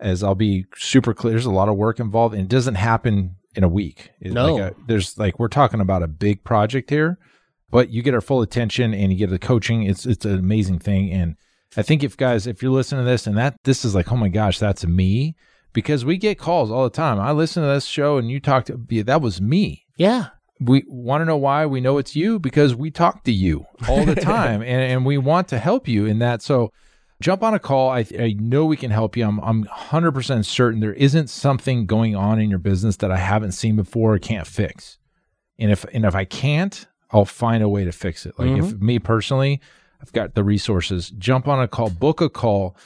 is 0.00 0.22
I'll 0.22 0.34
be 0.34 0.64
super 0.76 1.12
clear, 1.12 1.32
there's 1.32 1.44
a 1.44 1.50
lot 1.50 1.68
of 1.68 1.76
work 1.76 1.98
involved 2.00 2.34
and 2.34 2.44
it 2.44 2.48
doesn't 2.48 2.76
happen 2.76 3.36
in 3.56 3.64
a 3.64 3.68
week. 3.68 4.10
It's 4.20 4.32
No. 4.34 4.54
like 4.54 4.72
a- 4.72 4.76
there's 4.86 5.18
like 5.18 5.38
we're 5.38 5.48
talking 5.48 5.80
about 5.80 6.02
a 6.02 6.08
big 6.08 6.44
project 6.44 6.90
here, 6.90 7.18
but 7.70 7.90
you 7.90 8.02
get 8.02 8.14
our 8.14 8.20
full 8.20 8.40
attention 8.40 8.94
and 8.94 9.12
you 9.12 9.18
get 9.18 9.30
the 9.30 9.38
coaching. 9.38 9.82
It's 9.82 10.06
it's 10.06 10.24
an 10.24 10.38
amazing 10.38 10.78
thing. 10.78 11.10
And 11.10 11.34
I 11.76 11.82
think 11.82 12.02
if 12.02 12.16
guys, 12.16 12.46
if 12.46 12.62
you're 12.62 12.72
listening 12.72 13.04
to 13.04 13.10
this 13.10 13.26
and 13.26 13.36
that 13.36 13.56
this 13.64 13.84
is 13.84 13.94
like, 13.94 14.10
oh 14.10 14.16
my 14.16 14.28
gosh, 14.28 14.58
that's 14.58 14.86
me, 14.86 15.36
because 15.72 16.04
we 16.04 16.16
get 16.16 16.38
calls 16.38 16.70
all 16.70 16.84
the 16.84 16.90
time. 16.90 17.20
I 17.20 17.32
listen 17.32 17.62
to 17.62 17.68
this 17.68 17.84
show 17.84 18.16
and 18.16 18.30
you 18.30 18.40
talk 18.40 18.64
to 18.66 18.76
that 19.04 19.20
was 19.20 19.40
me. 19.40 19.86
yeah 19.96 20.28
We 20.60 20.84
want 20.88 21.20
to 21.20 21.24
know 21.24 21.36
why 21.36 21.66
we 21.66 21.80
know 21.80 21.98
it's 21.98 22.16
you 22.16 22.38
because 22.38 22.74
we 22.74 22.90
talk 22.90 23.24
to 23.24 23.32
you 23.32 23.66
all 23.88 24.04
the 24.04 24.14
time 24.20 24.62
and, 24.62 24.82
and 24.92 25.06
we 25.06 25.18
want 25.18 25.48
to 25.48 25.58
help 25.58 25.86
you 25.86 26.06
in 26.06 26.18
that. 26.20 26.42
So 26.42 26.72
jump 27.20 27.42
on 27.42 27.54
a 27.54 27.58
call. 27.58 27.90
I, 27.90 28.06
I 28.18 28.34
know 28.38 28.64
we 28.64 28.76
can 28.76 28.90
help 28.90 29.16
you. 29.16 29.26
I'm, 29.26 29.38
I'm 29.40 29.64
100% 29.64 30.44
certain 30.44 30.80
there 30.80 30.94
isn't 30.94 31.28
something 31.28 31.86
going 31.86 32.16
on 32.16 32.40
in 32.40 32.48
your 32.48 32.58
business 32.58 32.96
that 32.96 33.10
I 33.10 33.18
haven't 33.18 33.52
seen 33.52 33.76
before 33.76 34.14
or 34.14 34.18
can't 34.18 34.46
fix. 34.46 34.98
And 35.58 35.70
if, 35.70 35.84
and 35.92 36.04
if 36.04 36.14
I 36.14 36.24
can't, 36.24 36.86
I'll 37.10 37.24
find 37.24 37.62
a 37.62 37.68
way 37.68 37.84
to 37.84 37.92
fix 37.92 38.26
it. 38.26 38.38
Like 38.38 38.50
if 38.50 38.66
mm-hmm. 38.66 38.86
me 38.86 38.98
personally, 38.98 39.60
I've 40.00 40.12
got 40.12 40.34
the 40.34 40.44
resources. 40.44 41.10
Jump 41.10 41.48
on 41.48 41.60
a 41.60 41.68
call, 41.68 41.90
book 41.90 42.20
a 42.20 42.28
call. 42.28 42.76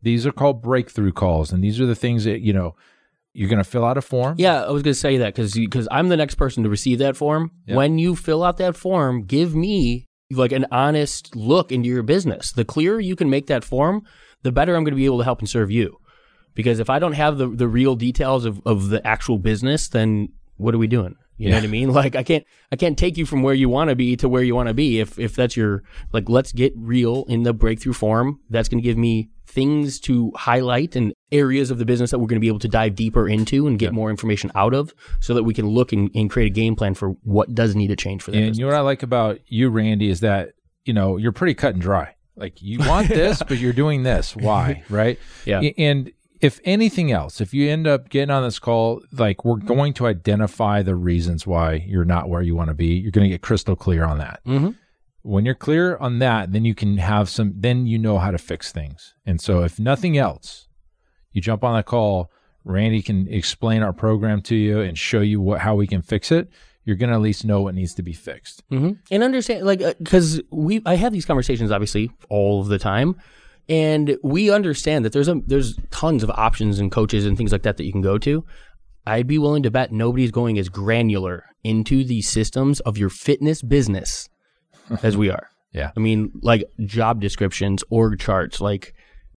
These 0.00 0.26
are 0.26 0.32
called 0.32 0.62
breakthrough 0.62 1.12
calls. 1.12 1.52
And 1.52 1.62
these 1.62 1.80
are 1.80 1.86
the 1.86 1.94
things 1.94 2.24
that, 2.24 2.40
you 2.40 2.52
know, 2.52 2.74
you're 3.34 3.48
going 3.48 3.62
to 3.62 3.68
fill 3.68 3.84
out 3.84 3.96
a 3.96 4.02
form. 4.02 4.36
Yeah, 4.38 4.62
I 4.62 4.70
was 4.70 4.82
going 4.82 4.94
to 4.94 4.98
say 4.98 5.18
that 5.18 5.34
because 5.34 5.54
because 5.54 5.88
I'm 5.90 6.08
the 6.08 6.16
next 6.16 6.34
person 6.34 6.62
to 6.64 6.68
receive 6.68 6.98
that 6.98 7.16
form. 7.16 7.50
Yeah. 7.66 7.76
When 7.76 7.98
you 7.98 8.14
fill 8.14 8.42
out 8.42 8.58
that 8.58 8.76
form, 8.76 9.24
give 9.24 9.54
me 9.54 10.08
like 10.30 10.52
an 10.52 10.66
honest 10.70 11.34
look 11.36 11.72
into 11.72 11.88
your 11.88 12.02
business. 12.02 12.52
The 12.52 12.64
clearer 12.64 13.00
you 13.00 13.16
can 13.16 13.30
make 13.30 13.46
that 13.46 13.64
form, 13.64 14.02
the 14.42 14.52
better 14.52 14.74
I'm 14.74 14.84
going 14.84 14.92
to 14.92 14.96
be 14.96 15.06
able 15.06 15.18
to 15.18 15.24
help 15.24 15.38
and 15.38 15.48
serve 15.48 15.70
you. 15.70 15.98
Because 16.54 16.78
if 16.78 16.90
I 16.90 16.98
don't 16.98 17.14
have 17.14 17.38
the 17.38 17.48
the 17.48 17.68
real 17.68 17.94
details 17.94 18.44
of 18.44 18.60
of 18.66 18.88
the 18.90 19.06
actual 19.06 19.38
business, 19.38 19.88
then 19.88 20.28
what 20.56 20.74
are 20.74 20.78
we 20.78 20.86
doing? 20.86 21.16
You 21.38 21.50
know 21.50 21.56
what 21.56 21.64
I 21.64 21.68
mean? 21.68 21.92
Like 21.92 22.14
I 22.14 22.22
can't 22.22 22.44
I 22.70 22.76
can't 22.76 22.96
take 22.96 23.16
you 23.16 23.26
from 23.26 23.42
where 23.42 23.54
you 23.54 23.68
want 23.68 23.90
to 23.90 23.96
be 23.96 24.16
to 24.16 24.28
where 24.28 24.42
you 24.42 24.54
want 24.54 24.68
to 24.68 24.74
be 24.74 25.00
if 25.00 25.18
if 25.18 25.34
that's 25.34 25.56
your 25.56 25.82
like 26.12 26.28
let's 26.28 26.52
get 26.52 26.72
real 26.76 27.24
in 27.28 27.42
the 27.42 27.52
breakthrough 27.52 27.94
forum. 27.94 28.40
That's 28.50 28.68
going 28.68 28.80
to 28.80 28.86
give 28.88 28.96
me 28.98 29.30
things 29.46 29.98
to 30.00 30.32
highlight 30.36 30.94
and 30.96 31.12
areas 31.30 31.70
of 31.70 31.78
the 31.78 31.84
business 31.84 32.10
that 32.10 32.18
we're 32.18 32.26
going 32.26 32.36
to 32.36 32.40
be 32.40 32.48
able 32.48 32.58
to 32.60 32.68
dive 32.68 32.94
deeper 32.94 33.28
into 33.28 33.66
and 33.66 33.78
get 33.78 33.92
more 33.92 34.08
information 34.08 34.50
out 34.54 34.72
of 34.72 34.94
so 35.20 35.34
that 35.34 35.42
we 35.42 35.52
can 35.52 35.66
look 35.66 35.92
and, 35.92 36.10
and 36.14 36.30
create 36.30 36.46
a 36.46 36.54
game 36.54 36.74
plan 36.76 36.94
for 36.94 37.10
what 37.22 37.54
does 37.54 37.74
need 37.74 37.88
to 37.88 37.96
change 37.96 38.22
for 38.22 38.30
that 38.30 38.36
And 38.38 38.44
business. 38.46 38.58
you 38.58 38.64
know 38.64 38.70
what 38.72 38.78
I 38.78 38.82
like 38.82 39.02
about 39.02 39.40
you, 39.48 39.68
Randy, 39.68 40.08
is 40.10 40.20
that 40.20 40.50
you 40.84 40.94
know 40.94 41.16
you're 41.16 41.32
pretty 41.32 41.54
cut 41.54 41.74
and 41.74 41.82
dry. 41.82 42.14
Like 42.36 42.62
you 42.62 42.78
want 42.78 43.08
this, 43.08 43.42
but 43.48 43.58
you're 43.58 43.74
doing 43.74 44.04
this. 44.04 44.34
Why? 44.36 44.84
Right? 44.88 45.18
Yeah. 45.44 45.60
And 45.76 46.12
if 46.42 46.60
anything 46.64 47.10
else, 47.12 47.40
if 47.40 47.54
you 47.54 47.70
end 47.70 47.86
up 47.86 48.08
getting 48.10 48.30
on 48.30 48.42
this 48.42 48.58
call, 48.58 49.00
like 49.12 49.44
we're 49.44 49.56
going 49.56 49.92
to 49.94 50.06
identify 50.06 50.82
the 50.82 50.96
reasons 50.96 51.46
why 51.46 51.74
you're 51.86 52.04
not 52.04 52.28
where 52.28 52.42
you 52.42 52.54
want 52.56 52.68
to 52.68 52.74
be. 52.74 52.88
You're 52.88 53.12
going 53.12 53.24
to 53.24 53.30
get 53.30 53.40
crystal 53.42 53.76
clear 53.76 54.04
on 54.04 54.18
that. 54.18 54.40
Mhm. 54.44 54.76
When 55.22 55.44
you're 55.46 55.54
clear 55.54 55.96
on 55.98 56.18
that, 56.18 56.50
then 56.52 56.64
you 56.64 56.74
can 56.74 56.96
have 56.98 57.28
some. 57.28 57.54
Then 57.56 57.86
you 57.86 57.96
know 57.96 58.18
how 58.18 58.32
to 58.32 58.38
fix 58.38 58.72
things. 58.72 59.14
And 59.24 59.40
so, 59.40 59.62
if 59.62 59.78
nothing 59.78 60.18
else, 60.18 60.66
you 61.30 61.40
jump 61.40 61.62
on 61.62 61.76
that 61.76 61.86
call. 61.86 62.30
Randy 62.64 63.02
can 63.02 63.28
explain 63.28 63.82
our 63.82 63.92
program 63.92 64.42
to 64.42 64.56
you 64.56 64.80
and 64.80 64.98
show 64.98 65.20
you 65.20 65.40
what 65.40 65.60
how 65.60 65.76
we 65.76 65.86
can 65.86 66.02
fix 66.02 66.32
it. 66.32 66.48
You're 66.84 66.96
going 66.96 67.10
to 67.10 67.14
at 67.16 67.22
least 67.22 67.44
know 67.44 67.60
what 67.62 67.76
needs 67.76 67.94
to 67.94 68.02
be 68.02 68.12
fixed. 68.12 68.64
hmm 68.68 68.92
And 69.12 69.22
understand, 69.22 69.64
like, 69.64 69.78
because 69.98 70.42
we, 70.50 70.82
I 70.84 70.96
have 70.96 71.12
these 71.12 71.24
conversations 71.24 71.70
obviously 71.70 72.10
all 72.28 72.60
of 72.60 72.66
the 72.66 72.78
time, 72.80 73.14
and 73.68 74.16
we 74.22 74.50
understand 74.50 75.04
that 75.04 75.12
there's 75.12 75.28
a 75.28 75.40
there's 75.46 75.78
tons 75.90 76.22
of 76.22 76.30
options 76.30 76.78
and 76.78 76.90
coaches 76.90 77.26
and 77.26 77.36
things 77.36 77.52
like 77.52 77.62
that 77.62 77.76
that 77.76 77.84
you 77.84 77.92
can 77.92 78.02
go 78.02 78.18
to. 78.18 78.44
I'd 79.06 79.26
be 79.26 79.38
willing 79.38 79.62
to 79.64 79.70
bet 79.70 79.92
nobody's 79.92 80.30
going 80.30 80.58
as 80.58 80.68
granular 80.68 81.44
into 81.64 82.04
the 82.04 82.22
systems 82.22 82.80
of 82.80 82.96
your 82.98 83.08
fitness 83.08 83.60
business 83.62 84.28
as 85.02 85.16
we 85.16 85.28
are. 85.30 85.48
Yeah. 85.72 85.90
I 85.96 86.00
mean, 86.00 86.30
like 86.42 86.64
job 86.84 87.20
descriptions, 87.20 87.82
org 87.90 88.20
charts, 88.20 88.60
like 88.60 88.94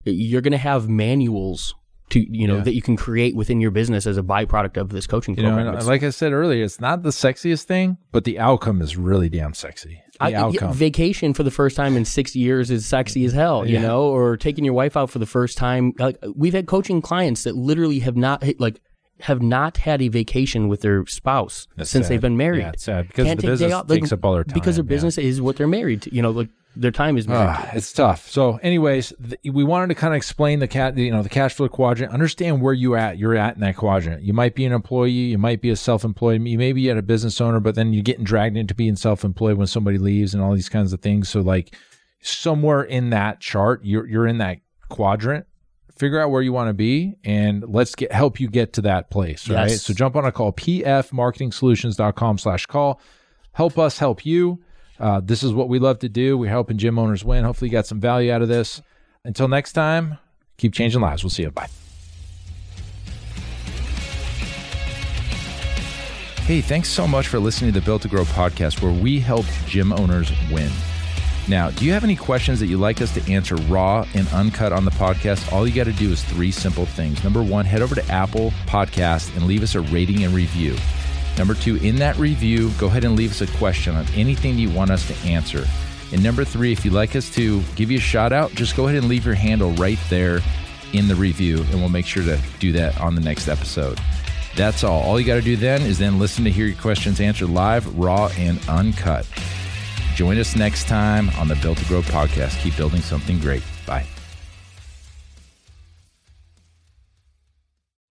you're 0.05 0.41
going 0.41 0.53
to 0.53 0.59
have 0.59 0.89
manuals 0.89 1.75
to 2.11 2.21
you 2.37 2.47
know 2.49 2.57
Yeah. 2.57 2.63
that 2.65 2.75
you 2.75 2.83
can 2.83 2.97
create 2.97 3.37
within 3.37 3.61
your 3.61 3.71
business 3.71 4.07
as 4.07 4.17
a 4.19 4.23
byproduct 4.23 4.77
of 4.77 4.89
this 4.91 5.07
coaching 5.07 5.37
You 5.37 5.45
know, 5.45 5.51
program. 5.55 5.75
and 5.75 5.83
uh, 5.83 5.87
like 5.87 6.03
I 6.03 6.11
said 6.11 6.33
earlier, 6.33 6.65
it's 6.65 6.81
not 6.81 7.03
the 7.05 7.11
sexiest 7.11 7.65
thing, 7.65 7.99
but 8.11 8.25
the 8.25 8.39
outcome 8.39 8.83
is 8.83 8.97
really 8.97 9.29
damn 9.29 9.55
sexy. 9.55 10.02
I, 10.21 10.35
outcome. 10.35 10.73
vacation 10.75 11.33
for 11.35 11.43
the 11.43 11.51
first 11.51 11.77
time 11.77 11.97
in 11.97 12.05
six 12.05 12.37
years 12.37 12.71
is 12.71 12.85
sexy 12.87 13.25
as 13.25 13.33
hell, 13.33 13.67
you 13.67 13.75
Yeah. 13.75 13.83
know, 13.83 14.03
or 14.05 14.37
taking 14.37 14.65
your 14.65 14.75
wife 14.75 14.97
out 14.97 15.11
for 15.11 15.19
the 15.19 15.27
first 15.27 15.57
time. 15.59 15.93
Like 15.99 16.19
we've 16.37 16.53
had 16.53 16.67
coaching 16.67 17.01
clients 17.01 17.45
that 17.45 17.57
literally 17.57 17.99
have 18.01 18.17
not 18.17 18.45
like 18.61 18.81
have 19.21 19.41
not 19.41 19.77
had 19.79 20.03
a 20.03 20.09
vacation 20.09 20.69
with 20.69 20.81
their 20.81 21.07
spouse 21.07 21.69
That's 21.77 21.89
since 21.91 22.07
sad. 22.07 22.13
they've 22.15 22.21
been 22.21 22.37
married. 22.37 22.61
Yeah, 22.61 22.71
it's 22.71 22.83
sad 22.85 23.09
because 23.09 23.27
Can't 23.27 23.41
the 23.41 23.47
business 23.47 23.73
off, 23.73 23.89
like, 23.89 24.01
takes 24.01 24.13
up 24.13 24.25
all 24.25 24.35
their 24.35 24.45
time. 24.45 24.55
because 24.55 24.77
their 24.77 24.85
yeah. 24.85 24.89
business 24.89 25.17
is 25.19 25.41
what 25.41 25.57
they're 25.57 25.69
married 25.69 26.03
to. 26.03 26.15
You 26.15 26.23
know, 26.23 26.31
like 26.31 26.49
their 26.75 26.91
time 26.91 27.19
is. 27.19 27.27
Ah, 27.29 27.71
it's 27.75 27.93
tough. 27.93 28.29
So, 28.29 28.57
anyways, 28.63 29.13
th- 29.29 29.55
we 29.55 29.65
wanted 29.65 29.89
to 29.89 29.95
kind 29.95 30.15
of 30.15 30.17
explain 30.17 30.59
the 30.59 30.69
cat, 30.69 30.97
you 30.97 31.11
know, 31.11 31.23
the 31.23 31.29
cash 31.29 31.55
flow 31.55 31.69
quadrant. 31.69 32.13
Understand 32.13 32.61
where 32.63 32.73
you 32.73 32.97
at. 32.97 33.19
You're 33.19 33.37
at 33.37 33.55
in 33.55 33.61
that 33.61 33.77
quadrant. 33.77 34.23
You 34.23 34.33
might 34.33 34.55
be 34.55 34.65
an 34.65 34.73
employee. 34.73 35.11
You 35.11 35.39
might 35.39 35.61
be 35.61 35.71
a 35.71 35.77
self-employed. 35.77 36.43
You 36.47 36.59
may 36.59 36.73
be 36.73 36.91
at 36.91 36.97
a 36.97 37.03
business 37.03 37.41
owner, 37.41 37.61
but 37.61 37.75
then 37.75 37.93
you're 37.93 38.03
getting 38.03 38.25
dragged 38.25 38.57
into 38.57 38.75
being 38.75 38.97
self-employed 38.97 39.57
when 39.59 39.67
somebody 39.67 39.99
leaves 39.99 40.35
and 40.35 40.43
all 40.43 40.55
these 40.55 40.69
kinds 40.69 40.93
of 40.93 41.01
things. 41.01 41.29
So, 41.29 41.41
like 41.41 41.75
somewhere 42.23 42.83
in 42.83 43.11
that 43.11 43.41
chart, 43.41 43.81
you're 43.85 44.07
you're 44.07 44.27
in 44.27 44.39
that 44.39 44.59
quadrant. 44.89 45.47
Figure 45.97 46.19
out 46.21 46.31
where 46.31 46.43
you 46.43 46.53
want 46.53 46.69
to 46.69 46.75
be, 46.75 47.17
and 47.23 47.63
let's 47.69 47.95
get 47.95 48.11
help 48.13 48.41
you 48.41 48.49
get 48.49 48.73
to 48.73 48.81
that 48.83 49.11
place. 49.11 49.49
Right. 49.49 49.69
Yes. 49.69 49.83
So 49.83 49.93
jump 49.93 50.17
on 50.17 50.25
a 50.25 50.33
call. 50.33 50.53
pfmarketingsolutions.com 50.53 52.39
slash 52.39 52.67
call. 52.67 53.01
Help 53.53 53.79
us 53.79 53.99
help 53.99 54.25
you. 54.25 54.63
Uh, 54.99 55.21
this 55.21 55.43
is 55.43 55.53
what 55.53 55.69
we 55.69 55.79
love 55.79 55.99
to 56.01 56.09
do. 56.09 56.39
We're 56.39 56.51
helping 56.51 56.79
gym 56.79 56.99
owners 56.99 57.25
win. 57.25 57.45
Hopefully, 57.45 57.69
you 57.69 57.73
got 57.73 57.87
some 57.87 58.01
value 58.01 58.33
out 58.33 58.43
of 58.43 58.49
this. 58.49 58.83
Until 59.25 59.49
next 59.49 59.73
time, 59.73 60.19
keep 60.57 60.73
changing 60.73 61.01
lives. 61.01 61.23
We'll 61.23 61.31
see 61.31 61.43
you. 61.43 61.51
Bye. 61.51 61.69
Hey, 66.45 66.61
thanks 66.61 66.89
so 66.89 67.07
much 67.07 67.29
for 67.29 67.39
listening 67.39 67.73
to 67.73 67.79
the 67.81 67.85
Built 67.85 68.03
to 68.03 68.09
Grow 68.09 68.25
podcast, 68.25 68.83
where 68.83 68.93
we 68.93 69.21
help 69.21 69.47
gym 69.67 69.93
owners 69.93 70.33
win. 70.51 70.71
Now, 71.49 71.71
do 71.71 71.85
you 71.85 71.93
have 71.93 72.05
any 72.05 72.17
questions 72.17 72.61
that 72.61 72.67
you'd 72.67 72.79
like 72.79 73.01
us 73.01 73.13
to 73.15 73.33
answer 73.33 73.57
raw 73.57 74.07
and 74.15 74.29
uncut 74.29 74.73
on 74.73 74.85
the 74.85 74.91
podcast? 74.93 75.53
All 75.53 75.67
you 75.67 75.75
got 75.75 75.85
to 75.85 75.93
do 75.93 76.11
is 76.11 76.23
three 76.25 76.51
simple 76.53 76.87
things. 76.87 77.23
Number 77.25 77.43
one, 77.43 77.65
head 77.65 77.83
over 77.83 77.95
to 77.95 78.05
Apple 78.11 78.53
Podcast 78.67 79.35
and 79.37 79.47
leave 79.47 79.63
us 79.63 79.75
a 79.75 79.81
rating 79.81 80.25
and 80.25 80.35
review. 80.35 80.77
Number 81.39 81.55
two, 81.55 81.77
in 81.77 81.97
that 81.97 82.17
review, 82.17 82.71
go 82.79 82.87
ahead 82.87 83.05
and 83.05 83.17
leave 83.17 83.31
us 83.31 83.41
a 83.41 83.59
question 83.59 83.95
on 83.95 84.07
anything 84.15 84.59
you 84.59 84.71
want 84.71 84.91
us 84.91 85.07
to 85.09 85.15
answer. 85.29 85.67
And 86.13 86.23
number 86.23 86.45
three, 86.45 86.73
if 86.73 86.85
you'd 86.85 86.95
like 86.95 87.17
us 87.17 87.31
to 87.35 87.63
give 87.75 87.91
you 87.91 87.99
a 87.99 88.01
shout 88.01 88.33
out, 88.33 88.51
just 88.53 88.77
go 88.77 88.87
ahead 88.87 88.99
and 88.99 89.09
leave 89.09 89.25
your 89.25 89.35
handle 89.35 89.73
right 89.73 89.99
there 90.11 90.41
in 90.93 91.09
the 91.09 91.15
review, 91.15 91.59
and 91.71 91.75
we'll 91.75 91.89
make 91.89 92.07
sure 92.07 92.23
to 92.23 92.39
do 92.59 92.71
that 92.73 93.01
on 93.01 93.15
the 93.15 93.21
next 93.21 93.49
episode. 93.49 93.99
That's 94.57 94.85
all. 94.85 95.01
All 95.03 95.19
you 95.19 95.27
got 95.27 95.37
to 95.37 95.41
do 95.41 95.57
then 95.57 95.81
is 95.83 95.99
then 95.99 96.19
listen 96.19 96.45
to 96.45 96.51
hear 96.51 96.67
your 96.67 96.77
questions 96.77 97.21
answered 97.21 97.49
live, 97.49 97.99
raw, 97.99 98.31
and 98.37 98.61
uncut. 98.69 99.27
Join 100.15 100.37
us 100.39 100.55
next 100.55 100.87
time 100.87 101.31
on 101.39 101.49
the 101.49 101.57
Built 101.57 101.79
to 101.79 101.85
Grow 101.87 102.03
podcast. 102.03 102.61
Keep 102.63 102.77
building 102.77 103.01
something 103.01 103.39
great. 103.39 103.63
Bye. 103.87 104.07